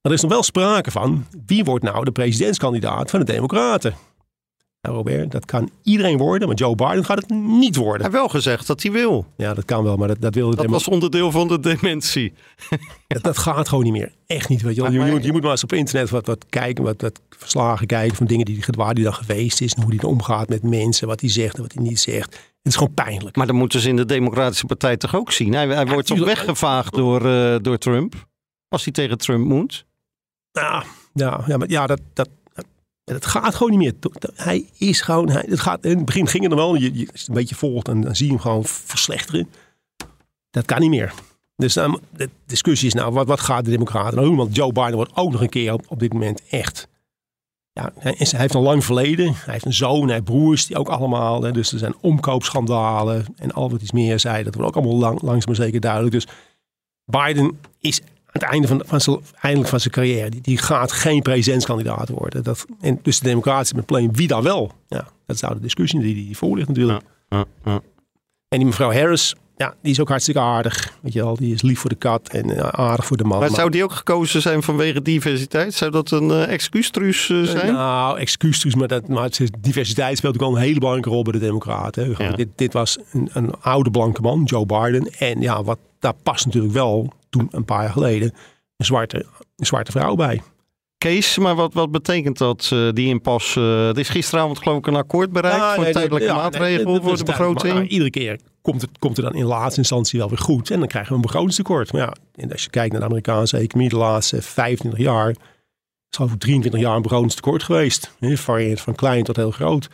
Er 0.00 0.12
is 0.12 0.20
nog 0.22 0.30
wel 0.30 0.42
sprake 0.42 0.90
van, 0.90 1.26
wie 1.46 1.64
wordt 1.64 1.84
nou 1.84 2.04
de 2.04 2.12
presidentskandidaat 2.12 3.10
van 3.10 3.20
de 3.20 3.26
Democraten? 3.26 3.94
Nou 4.84 4.96
Robert, 4.96 5.30
dat 5.30 5.44
kan 5.44 5.70
iedereen 5.82 6.18
worden, 6.18 6.48
maar 6.48 6.56
Joe 6.56 6.74
Biden 6.74 7.04
gaat 7.04 7.20
het 7.20 7.30
niet 7.30 7.74
Hij 7.74 7.84
worden. 7.84 8.02
heeft 8.02 8.16
wel 8.18 8.28
gezegd 8.28 8.66
dat 8.66 8.82
hij 8.82 8.92
wil. 8.92 9.26
Ja, 9.36 9.54
dat 9.54 9.64
kan 9.64 9.84
wel, 9.84 9.96
maar 9.96 10.08
dat, 10.08 10.20
dat 10.20 10.34
wil 10.34 10.50
de 10.50 10.56
Dat 10.56 10.66
was 10.66 10.88
onderdeel 10.88 11.30
van 11.30 11.48
de 11.48 11.60
dementie. 11.60 12.32
Dat, 13.06 13.22
dat 13.22 13.38
gaat 13.38 13.68
gewoon 13.68 13.84
niet 13.84 13.92
meer. 13.92 14.12
Echt 14.26 14.48
niet. 14.48 14.62
Weet 14.62 14.74
je, 14.74 14.82
wel. 14.82 14.90
je, 14.90 15.12
moet, 15.12 15.24
je 15.24 15.32
moet 15.32 15.42
maar 15.42 15.50
eens 15.50 15.62
op 15.62 15.72
internet 15.72 16.10
wat, 16.10 16.26
wat 16.26 16.46
kijken, 16.48 16.84
wat, 16.84 17.00
wat 17.00 17.20
verslagen 17.28 17.86
kijken 17.86 18.16
van 18.16 18.26
dingen 18.26 18.44
die, 18.44 18.64
waar 18.70 18.94
die 18.94 19.04
dan 19.04 19.14
geweest 19.14 19.60
is. 19.60 19.74
En 19.74 19.82
hoe 19.82 19.90
die 19.90 20.00
dan 20.00 20.10
omgaat 20.10 20.48
met 20.48 20.62
mensen, 20.62 21.06
wat 21.06 21.20
hij 21.20 21.30
zegt 21.30 21.56
en 21.56 21.62
wat 21.62 21.72
hij 21.72 21.82
niet 21.82 22.00
zegt. 22.00 22.32
Het 22.34 22.72
is 22.72 22.76
gewoon 22.76 22.94
pijnlijk. 22.94 23.36
Maar 23.36 23.46
dat 23.46 23.56
moeten 23.56 23.80
ze 23.80 23.88
in 23.88 23.96
de 23.96 24.04
Democratische 24.04 24.66
Partij 24.66 24.96
toch 24.96 25.14
ook 25.14 25.32
zien? 25.32 25.52
Hij, 25.54 25.66
hij 25.66 25.86
wordt 25.86 26.06
toch 26.06 26.24
weggevaagd 26.24 26.94
door, 26.94 27.26
eh, 27.26 27.56
door 27.62 27.78
Trump? 27.78 28.14
Als 28.68 28.84
hij 28.84 28.92
tegen 28.92 29.18
Trump 29.18 29.46
moet? 29.46 29.86
Ja, 30.52 30.84
ja, 31.14 31.44
ja, 31.46 31.56
maar 31.56 31.70
ja, 31.70 31.86
dat, 31.86 32.00
dat, 32.12 32.28
dat 33.04 33.26
gaat 33.26 33.54
gewoon 33.54 33.78
niet 33.78 33.78
meer. 33.78 34.20
Hij 34.34 34.68
is 34.78 35.00
gewoon, 35.00 35.28
hij, 35.30 35.44
het 35.48 35.60
gaat, 35.60 35.84
in 35.84 35.96
het 35.96 36.04
begin 36.04 36.26
ging 36.26 36.42
het 36.42 36.52
nog 36.52 36.60
wel. 36.60 36.74
Je, 36.74 37.08
het 37.12 37.28
een 37.28 37.34
beetje 37.34 37.54
volgt 37.54 37.88
en 37.88 38.00
dan 38.00 38.16
zie 38.16 38.26
je 38.26 38.32
hem 38.32 38.40
gewoon 38.40 38.64
verslechteren. 38.64 39.48
Dat 40.50 40.64
kan 40.64 40.80
niet 40.80 40.90
meer. 40.90 41.14
Dus 41.56 41.74
de 41.74 42.30
discussie 42.46 42.86
is 42.86 42.94
nou, 42.94 43.12
wat, 43.12 43.26
wat 43.26 43.40
gaat 43.40 43.64
de 43.64 43.70
Democraten 43.70 44.14
nou 44.14 44.26
doen? 44.26 44.36
Want 44.36 44.56
Joe 44.56 44.72
Biden 44.72 44.94
wordt 44.94 45.16
ook 45.16 45.32
nog 45.32 45.40
een 45.40 45.48
keer 45.48 45.72
op, 45.72 45.98
dit 45.98 46.12
moment 46.12 46.42
echt. 46.48 46.88
Ja, 47.72 47.92
hij, 47.98 48.14
hij 48.18 48.40
heeft 48.40 48.54
een 48.54 48.60
lang 48.60 48.84
verleden. 48.84 49.34
Hij 49.34 49.52
heeft 49.52 49.64
een 49.64 49.72
zoon, 49.72 50.02
hij 50.02 50.12
heeft 50.12 50.24
broers, 50.24 50.66
die 50.66 50.78
ook 50.78 50.88
allemaal. 50.88 51.42
Hè, 51.42 51.52
dus 51.52 51.72
er 51.72 51.78
zijn 51.78 51.94
omkoopschandalen 52.00 53.26
en 53.36 53.52
al 53.52 53.70
wat 53.70 53.82
iets 53.82 53.92
meer 53.92 54.20
zei. 54.20 54.44
Dat 54.44 54.54
wordt 54.54 54.68
ook 54.68 54.82
allemaal 54.82 55.00
lang, 55.00 55.22
langzaam 55.22 55.54
maar 55.54 55.64
zeker 55.64 55.80
duidelijk. 55.80 56.12
Dus 56.12 56.26
Biden 57.04 57.60
is 57.78 58.00
het 58.34 58.42
einde 58.42 58.66
van, 58.66 58.82
van, 58.86 59.00
zijn, 59.00 59.18
eindelijk 59.40 59.70
van 59.70 59.80
zijn 59.80 59.92
carrière. 59.92 60.30
Die, 60.30 60.40
die 60.40 60.58
gaat 60.58 60.92
geen 60.92 61.22
presidentskandidaat 61.22 62.08
worden. 62.08 62.42
Dat, 62.42 62.66
en 62.80 62.98
dus 63.02 63.18
de 63.18 63.28
democraten 63.28 63.76
met 63.76 63.86
plane, 63.86 64.08
wie 64.12 64.28
dan 64.28 64.42
wel? 64.42 64.72
Ja, 64.88 65.08
dat 65.26 65.36
is 65.36 65.40
nou 65.42 65.54
de 65.54 65.60
discussie 65.60 66.00
die, 66.00 66.14
die 66.14 66.36
voor 66.36 66.56
ligt 66.56 66.68
natuurlijk. 66.68 67.02
Ja, 67.28 67.44
ja. 67.64 67.80
En 68.48 68.58
die 68.58 68.66
mevrouw 68.66 68.92
Harris, 68.92 69.34
ja, 69.56 69.74
die 69.82 69.92
is 69.92 70.00
ook 70.00 70.08
hartstikke 70.08 70.40
aardig. 70.40 70.92
Weet 71.00 71.12
je 71.12 71.22
wel, 71.22 71.36
die 71.36 71.54
is 71.54 71.62
lief 71.62 71.80
voor 71.80 71.90
de 71.90 71.96
kat 71.96 72.28
en 72.28 72.56
eh, 72.56 72.68
aardig 72.68 73.06
voor 73.06 73.16
de 73.16 73.24
man. 73.24 73.38
Maar 73.38 73.48
Maar- 73.48 73.58
zou 73.58 73.70
die 73.70 73.84
ook 73.84 73.92
gekozen 73.92 74.42
zijn 74.42 74.62
vanwege 74.62 75.02
diversiteit? 75.02 75.74
Zou 75.74 75.90
dat 75.90 76.10
een 76.10 76.28
uh, 76.28 76.52
excuustruus 76.52 77.30
eh, 77.30 77.42
zijn? 77.42 77.72
Nou, 77.72 78.18
excuses, 78.18 78.74
maar, 78.74 78.88
dat, 78.88 79.08
maar 79.08 79.30
diversiteit 79.60 80.16
speelt 80.16 80.34
ook 80.34 80.48
al 80.48 80.56
een 80.56 80.62
hele 80.62 80.78
belangrijke 80.78 81.10
rol 81.10 81.22
bij 81.22 81.32
de 81.32 81.38
Democraten. 81.38 82.14
Ja. 82.18 82.30
Dit, 82.30 82.48
dit 82.54 82.72
was 82.72 82.98
een, 83.12 83.28
een 83.32 83.54
oude 83.60 83.90
blanke 83.90 84.20
man, 84.20 84.42
Joe 84.44 84.66
Biden. 84.66 85.08
En 85.18 85.40
ja, 85.40 85.62
wat, 85.62 85.78
daar 85.98 86.14
past 86.22 86.46
natuurlijk 86.46 86.74
wel 86.74 87.12
toen 87.30 87.48
een 87.50 87.64
paar 87.64 87.82
jaar 87.82 87.92
geleden 87.92 88.32
een 88.76 88.86
zwarte, 88.86 89.26
een 89.56 89.66
zwarte 89.66 89.90
vrouw 89.90 90.14
bij. 90.14 90.42
Kees, 90.98 91.38
maar 91.38 91.54
wat, 91.54 91.74
wat 91.74 91.90
betekent 91.90 92.38
dat, 92.38 92.68
die 92.92 93.08
impasse? 93.08 93.60
Eh, 93.60 93.88
er 93.88 93.98
is 93.98 94.08
gisteravond 94.08 94.58
geloof 94.58 94.78
ik 94.78 94.86
een 94.86 94.96
akkoord 94.96 95.32
bereikt 95.32 95.58
Ja, 95.58 95.74
voor 95.74 95.84
nee, 95.84 95.92
tijdelijke 95.92 96.26
nee, 96.26 96.36
maatregelen 96.36 97.02
voor 97.02 97.16
de 97.16 97.24
begroting. 97.24 97.74
Maar, 97.74 97.84
iedere 97.84 98.10
keer 98.10 98.38
komt 98.64 98.80
het, 98.80 98.90
komt 98.98 99.16
het 99.16 99.26
dan 99.26 99.34
in 99.34 99.44
laatste 99.44 99.80
instantie 99.80 100.18
wel 100.18 100.28
weer 100.28 100.38
goed. 100.38 100.70
En 100.70 100.78
dan 100.78 100.88
krijgen 100.88 101.10
we 101.10 101.16
een 101.16 101.22
begrotingstekort. 101.22 101.92
Maar 101.92 102.00
ja, 102.00 102.12
en 102.34 102.52
als 102.52 102.62
je 102.64 102.70
kijkt 102.70 102.90
naar 102.92 103.00
de 103.00 103.06
Amerikaanse 103.06 103.56
economie 103.56 103.88
de 103.90 103.96
laatste 103.96 104.42
25 104.42 105.00
jaar. 105.00 105.28
is 106.10 106.18
over 106.20 106.38
23 106.38 106.80
jaar 106.80 106.96
een 106.96 107.02
begrotingstekort 107.02 107.62
geweest. 107.62 108.10
van 108.74 108.94
klein 108.94 109.24
tot 109.24 109.36
heel 109.36 109.50
groot. 109.50 109.88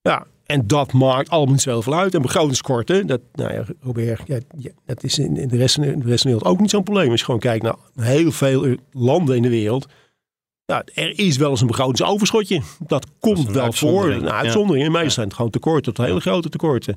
Ja, 0.00 0.26
en 0.46 0.66
dat 0.66 0.92
maakt 0.92 1.28
allemaal 1.30 1.52
niet 1.52 1.62
zoveel 1.62 1.94
uit. 1.94 2.14
En 2.14 2.22
begrotingstekorten, 2.22 3.06
dat, 3.06 3.20
nou 3.32 3.52
ja, 3.52 3.64
Robert, 3.80 4.22
ja, 4.26 4.38
ja, 4.58 4.70
dat 4.86 5.02
is 5.02 5.18
in, 5.18 5.36
in 5.36 5.48
de, 5.48 5.56
rest, 5.56 5.74
van 5.74 5.84
de- 5.84 5.92
in 5.92 5.98
de 6.00 6.06
rest 6.06 6.22
van 6.22 6.30
de 6.30 6.36
wereld 6.36 6.54
ook 6.54 6.60
niet 6.60 6.70
zo'n 6.70 6.82
probleem. 6.82 7.10
Als 7.10 7.18
je 7.18 7.24
gewoon 7.24 7.40
kijkt 7.40 7.62
naar 7.64 7.76
heel 7.96 8.32
veel 8.32 8.76
landen 8.92 9.36
in 9.36 9.42
de 9.42 9.48
wereld. 9.48 9.86
Ja, 10.64 10.84
er 10.94 11.18
is 11.18 11.36
wel 11.36 11.50
eens 11.50 11.60
een 11.60 11.66
begrotingsoverschotje. 11.66 12.62
Dat 12.86 13.06
komt 13.20 13.38
een 13.38 13.44
wel 13.44 13.52
voor. 13.54 13.62
uitzondering, 13.64 14.22
Nou, 14.22 14.34
ja. 14.34 14.40
uitzonderingen. 14.40 14.92
Meestal 14.92 15.10
zijn 15.10 15.26
het 15.26 15.36
gewoon 15.36 15.50
tekorten 15.50 15.94
tot 15.94 16.06
hele 16.06 16.20
grote 16.20 16.48
tekorten. 16.48 16.96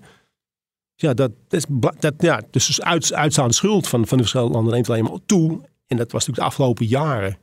Ja, 0.96 1.14
dat, 1.14 1.32
dat 1.48 1.68
dat, 2.00 2.14
ja, 2.18 2.42
dus 2.52 2.82
uit, 2.82 3.14
uitstaande 3.14 3.54
schuld 3.54 3.88
van, 3.88 4.08
van 4.08 4.18
de 4.18 4.24
verschillende 4.24 4.54
landen 4.54 4.74
neemt 4.74 4.90
alleen 4.90 5.04
maar 5.04 5.20
toe. 5.26 5.50
En 5.88 5.98
dat 5.98 6.12
was 6.12 6.28
natuurlijk 6.28 6.38
de 6.38 6.44
afgelopen 6.44 6.86
jaren. 6.86 7.38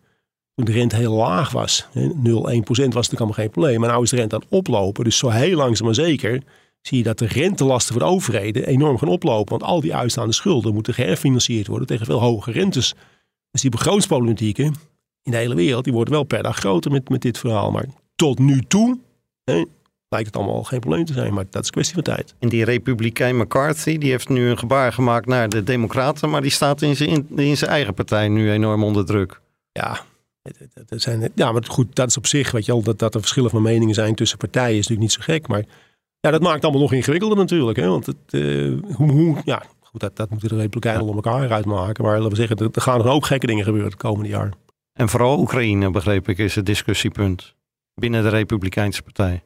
Toen 0.55 0.65
de 0.65 0.73
rente 0.73 0.97
heel 0.97 1.15
laag 1.15 1.51
was. 1.51 1.87
hè, 1.93 2.07
0, 2.15 2.51
1 2.51 2.63
procent 2.63 2.95
was 2.95 3.09
natuurlijk 3.09 3.21
allemaal 3.21 3.45
geen 3.45 3.51
probleem. 3.51 3.81
Maar 3.81 3.97
nu 3.97 4.03
is 4.03 4.11
de 4.11 4.17
rente 4.17 4.35
aan 4.35 4.41
het 4.41 4.51
oplopen. 4.51 5.05
Dus 5.05 5.19
zo 5.19 5.29
heel 5.29 5.57
langzaam 5.57 5.87
maar 5.87 5.95
zeker 5.95 6.43
zie 6.81 6.99
je 6.99 7.05
dat 7.05 7.19
de 7.19 7.27
rentelasten 7.27 7.93
voor 7.95 8.03
de 8.03 8.09
overheden 8.09 8.67
enorm 8.67 8.99
gaan 8.99 9.09
oplopen. 9.09 9.59
Want 9.59 9.71
al 9.71 9.81
die 9.81 9.95
uitstaande 9.95 10.33
schulden 10.33 10.75
moeten 10.75 10.95
geherfinancierd 10.95 11.67
worden 11.67 11.87
tegen 11.87 12.07
veel 12.07 12.21
hogere 12.21 12.59
rentes. 12.59 12.95
Dus 13.51 13.61
die 13.61 13.71
begrotingsproblematieken 13.71 14.75
in 15.23 15.31
de 15.31 15.37
hele 15.37 15.55
wereld, 15.55 15.85
die 15.85 15.93
worden 15.93 16.15
wel 16.15 16.25
per 16.25 16.43
dag 16.43 16.57
groter 16.57 16.91
met, 16.91 17.09
met 17.09 17.23
dit 17.23 17.39
verhaal. 17.39 17.71
Maar 17.71 17.87
tot 18.15 18.39
nu 18.39 18.61
toe 18.61 18.99
hè, 19.45 19.65
lijkt 20.13 20.27
het 20.27 20.37
allemaal 20.37 20.65
geen 20.65 20.81
probleem 20.81 21.05
te 21.05 21.13
zijn. 21.13 21.35
Maar 21.35 21.45
dat 21.51 21.63
is 21.63 21.67
een 21.67 21.73
kwestie 21.73 21.95
van 21.95 22.03
tijd. 22.03 22.35
En 22.39 22.49
die 22.49 22.65
republikein 22.65 23.37
McCarthy, 23.37 23.99
die 23.99 24.11
heeft 24.11 24.29
nu 24.29 24.49
een 24.49 24.59
gebaar 24.59 24.93
gemaakt 24.93 25.27
naar 25.27 25.49
de 25.49 25.63
democraten. 25.63 26.31
Maar 26.31 26.43
die 26.43 26.51
staat 26.51 26.83
in 26.83 26.97
zijn, 26.97 27.09
in, 27.09 27.39
in 27.39 27.57
zijn 27.57 27.71
eigen 27.71 27.95
partij 27.95 28.29
nu 28.29 28.51
enorm 28.51 28.85
onder 28.85 29.07
druk. 29.07 29.41
Ja, 29.73 30.01
het 30.89 31.03
zijn, 31.03 31.31
ja, 31.35 31.53
maar 31.53 31.65
goed, 31.65 31.95
dat 31.95 32.09
is 32.09 32.17
op 32.17 32.27
zich, 32.27 32.51
weet 32.51 32.65
je 32.65 32.73
wel, 32.73 32.83
dat, 32.83 32.99
dat 32.99 33.15
er 33.15 33.21
verschillen 33.21 33.51
van 33.51 33.63
meningen 33.63 33.95
zijn 33.95 34.15
tussen 34.15 34.39
partijen 34.39 34.79
is 34.79 34.89
natuurlijk 34.89 35.01
niet 35.01 35.13
zo 35.13 35.33
gek. 35.33 35.47
Maar 35.49 35.65
ja, 36.21 36.31
dat 36.31 36.41
maakt 36.41 36.55
het 36.55 36.65
allemaal 36.65 36.83
nog 36.83 36.93
ingewikkelder 36.93 37.39
natuurlijk. 37.39 37.79
Hè? 37.79 37.89
Want 37.89 38.07
het, 38.07 38.17
eh, 38.27 38.95
hoe, 38.97 39.11
hoe, 39.11 39.37
ja, 39.45 39.63
goed, 39.81 40.01
dat, 40.01 40.17
dat 40.17 40.31
moeten 40.31 40.49
de 40.49 40.57
Republikeinen 40.57 41.07
onder 41.07 41.25
elkaar 41.25 41.51
uitmaken. 41.51 42.05
Maar 42.05 42.15
laten 42.15 42.31
we 42.31 42.37
zeggen, 42.37 42.57
er, 42.57 42.69
er 42.73 42.81
gaan 42.81 43.01
er 43.01 43.09
ook 43.09 43.27
gekke 43.27 43.47
dingen 43.47 43.65
gebeuren 43.65 43.91
het 43.91 44.01
komende 44.01 44.29
jaar. 44.29 44.53
En 44.93 45.09
vooral 45.09 45.39
Oekraïne, 45.39 45.91
begreep 45.91 46.29
ik, 46.29 46.39
is 46.39 46.55
het 46.55 46.67
discussiepunt 46.67 47.55
binnen 47.95 48.23
de 48.23 48.29
Republikeinse 48.29 49.03
Partij. 49.03 49.43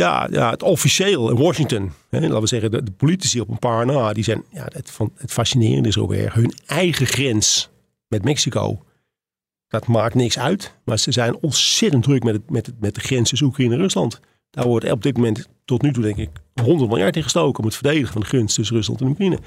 Ja, 0.00 0.28
ja, 0.30 0.50
het 0.50 0.62
officieel 0.62 1.30
in 1.30 1.36
Washington, 1.36 1.92
hè, 2.10 2.20
laten 2.20 2.40
we 2.40 2.46
zeggen, 2.46 2.70
de, 2.70 2.82
politici 2.96 3.40
op 3.40 3.48
een 3.48 3.58
paar 3.58 3.86
na, 3.86 4.12
die 4.12 4.24
zijn, 4.24 4.42
ja, 4.50 4.64
het, 4.72 4.98
het 5.16 5.32
fascinerende 5.32 5.88
is 5.88 5.98
ook 5.98 6.10
weer 6.10 6.34
hun 6.34 6.52
eigen 6.66 7.06
grens 7.06 7.70
met 8.08 8.24
Mexico. 8.24 8.82
Dat 9.68 9.86
maakt 9.86 10.14
niks 10.14 10.38
uit, 10.38 10.74
maar 10.84 10.98
ze 10.98 11.12
zijn 11.12 11.36
ontzettend 11.36 12.02
druk 12.02 12.22
met, 12.22 12.50
met, 12.50 12.72
met 12.80 12.94
de 12.94 13.00
grens 13.00 13.28
tussen 13.28 13.46
Oekraïne 13.48 13.76
Rusland. 13.76 14.20
Daar 14.50 14.66
wordt 14.66 14.90
op 14.90 15.02
dit 15.02 15.16
moment 15.16 15.48
tot 15.64 15.82
nu 15.82 15.92
toe 15.92 16.02
denk 16.02 16.16
ik 16.16 16.30
100 16.62 16.90
miljard 16.90 17.16
in 17.16 17.22
gestoken 17.22 17.58
om 17.58 17.64
het 17.64 17.74
verdedigen 17.76 18.12
van 18.12 18.20
de 18.20 18.26
grens 18.26 18.54
tussen 18.54 18.76
Rusland 18.76 19.00
en 19.00 19.06
Oekraïne. 19.06 19.38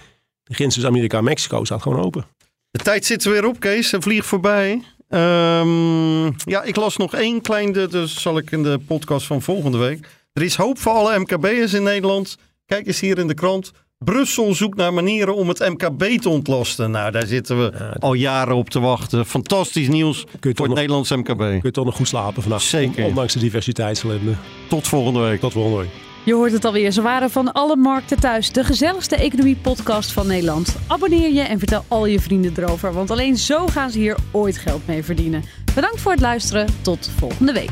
De 0.43 0.53
grens 0.53 0.73
tussen 0.73 0.91
Amerika 0.91 1.17
en 1.17 1.23
Mexico 1.23 1.63
staat 1.63 1.81
gewoon 1.81 2.03
open. 2.03 2.25
De 2.71 2.79
tijd 2.83 3.05
zit 3.05 3.25
er 3.25 3.31
weer 3.31 3.45
op, 3.47 3.59
Kees. 3.59 3.93
En 3.93 4.01
vliegt 4.01 4.27
voorbij. 4.27 4.81
Ehm, 5.09 6.25
ja, 6.25 6.63
ik 6.63 6.75
las 6.75 6.97
nog 6.97 7.13
één 7.15 7.41
klein, 7.41 7.71
de- 7.71 7.87
dus 7.87 8.21
zal 8.21 8.37
ik 8.37 8.51
in 8.51 8.63
de 8.63 8.79
podcast 8.87 9.25
van 9.25 9.41
volgende 9.41 9.77
week. 9.77 10.07
Er 10.33 10.41
is 10.43 10.55
hoop 10.55 10.79
voor 10.79 10.91
alle 10.91 11.19
MKB'ers 11.19 11.73
in 11.73 11.83
Nederland. 11.83 12.37
Kijk 12.65 12.87
eens 12.87 12.99
hier 12.99 13.17
in 13.17 13.27
de 13.27 13.33
krant. 13.33 13.71
Brussel 13.97 14.53
zoekt 14.55 14.77
naar 14.77 14.93
manieren 14.93 15.35
om 15.35 15.47
het 15.47 15.59
MKB 15.59 16.03
te 16.21 16.29
ontlasten. 16.29 16.91
Nou, 16.91 17.11
daar 17.11 17.27
zitten 17.27 17.57
we 17.57 17.99
al 17.99 18.13
jaren 18.13 18.55
op 18.55 18.69
te 18.69 18.79
wachten. 18.79 19.25
Fantastisch 19.25 19.87
nieuws 19.87 20.19
voor 20.19 20.49
het 20.49 20.57
nog- 20.57 20.73
Nederlands 20.73 21.11
MKB. 21.11 21.37
Kun 21.37 21.59
je 21.61 21.71
toch 21.71 21.85
nog 21.85 21.95
goed 21.95 22.07
slapen 22.07 22.41
vannacht. 22.41 22.63
Zeker. 22.63 23.05
Ondanks 23.05 23.33
de 23.33 23.39
diversiteitsellende. 23.39 24.33
Tot 24.69 24.87
volgende 24.87 25.19
week. 25.19 25.39
Tot 25.39 25.51
volgende 25.51 25.77
week. 25.77 25.89
Je 26.25 26.33
hoort 26.33 26.51
het 26.51 26.65
alweer, 26.65 26.91
ze 26.91 27.01
waren 27.01 27.29
van 27.29 27.51
alle 27.53 27.75
markten 27.75 28.19
thuis. 28.19 28.51
De 28.51 28.63
gezelligste 28.63 29.15
economie-podcast 29.15 30.11
van 30.11 30.27
Nederland. 30.27 30.75
Abonneer 30.87 31.33
je 31.33 31.41
en 31.41 31.59
vertel 31.59 31.85
al 31.87 32.05
je 32.05 32.19
vrienden 32.19 32.53
erover, 32.57 32.93
want 32.93 33.11
alleen 33.11 33.37
zo 33.37 33.67
gaan 33.67 33.89
ze 33.91 33.99
hier 33.99 34.17
ooit 34.31 34.57
geld 34.57 34.87
mee 34.87 35.03
verdienen. 35.03 35.43
Bedankt 35.75 36.01
voor 36.01 36.11
het 36.11 36.21
luisteren, 36.21 36.67
tot 36.81 37.09
volgende 37.17 37.53
week. 37.53 37.71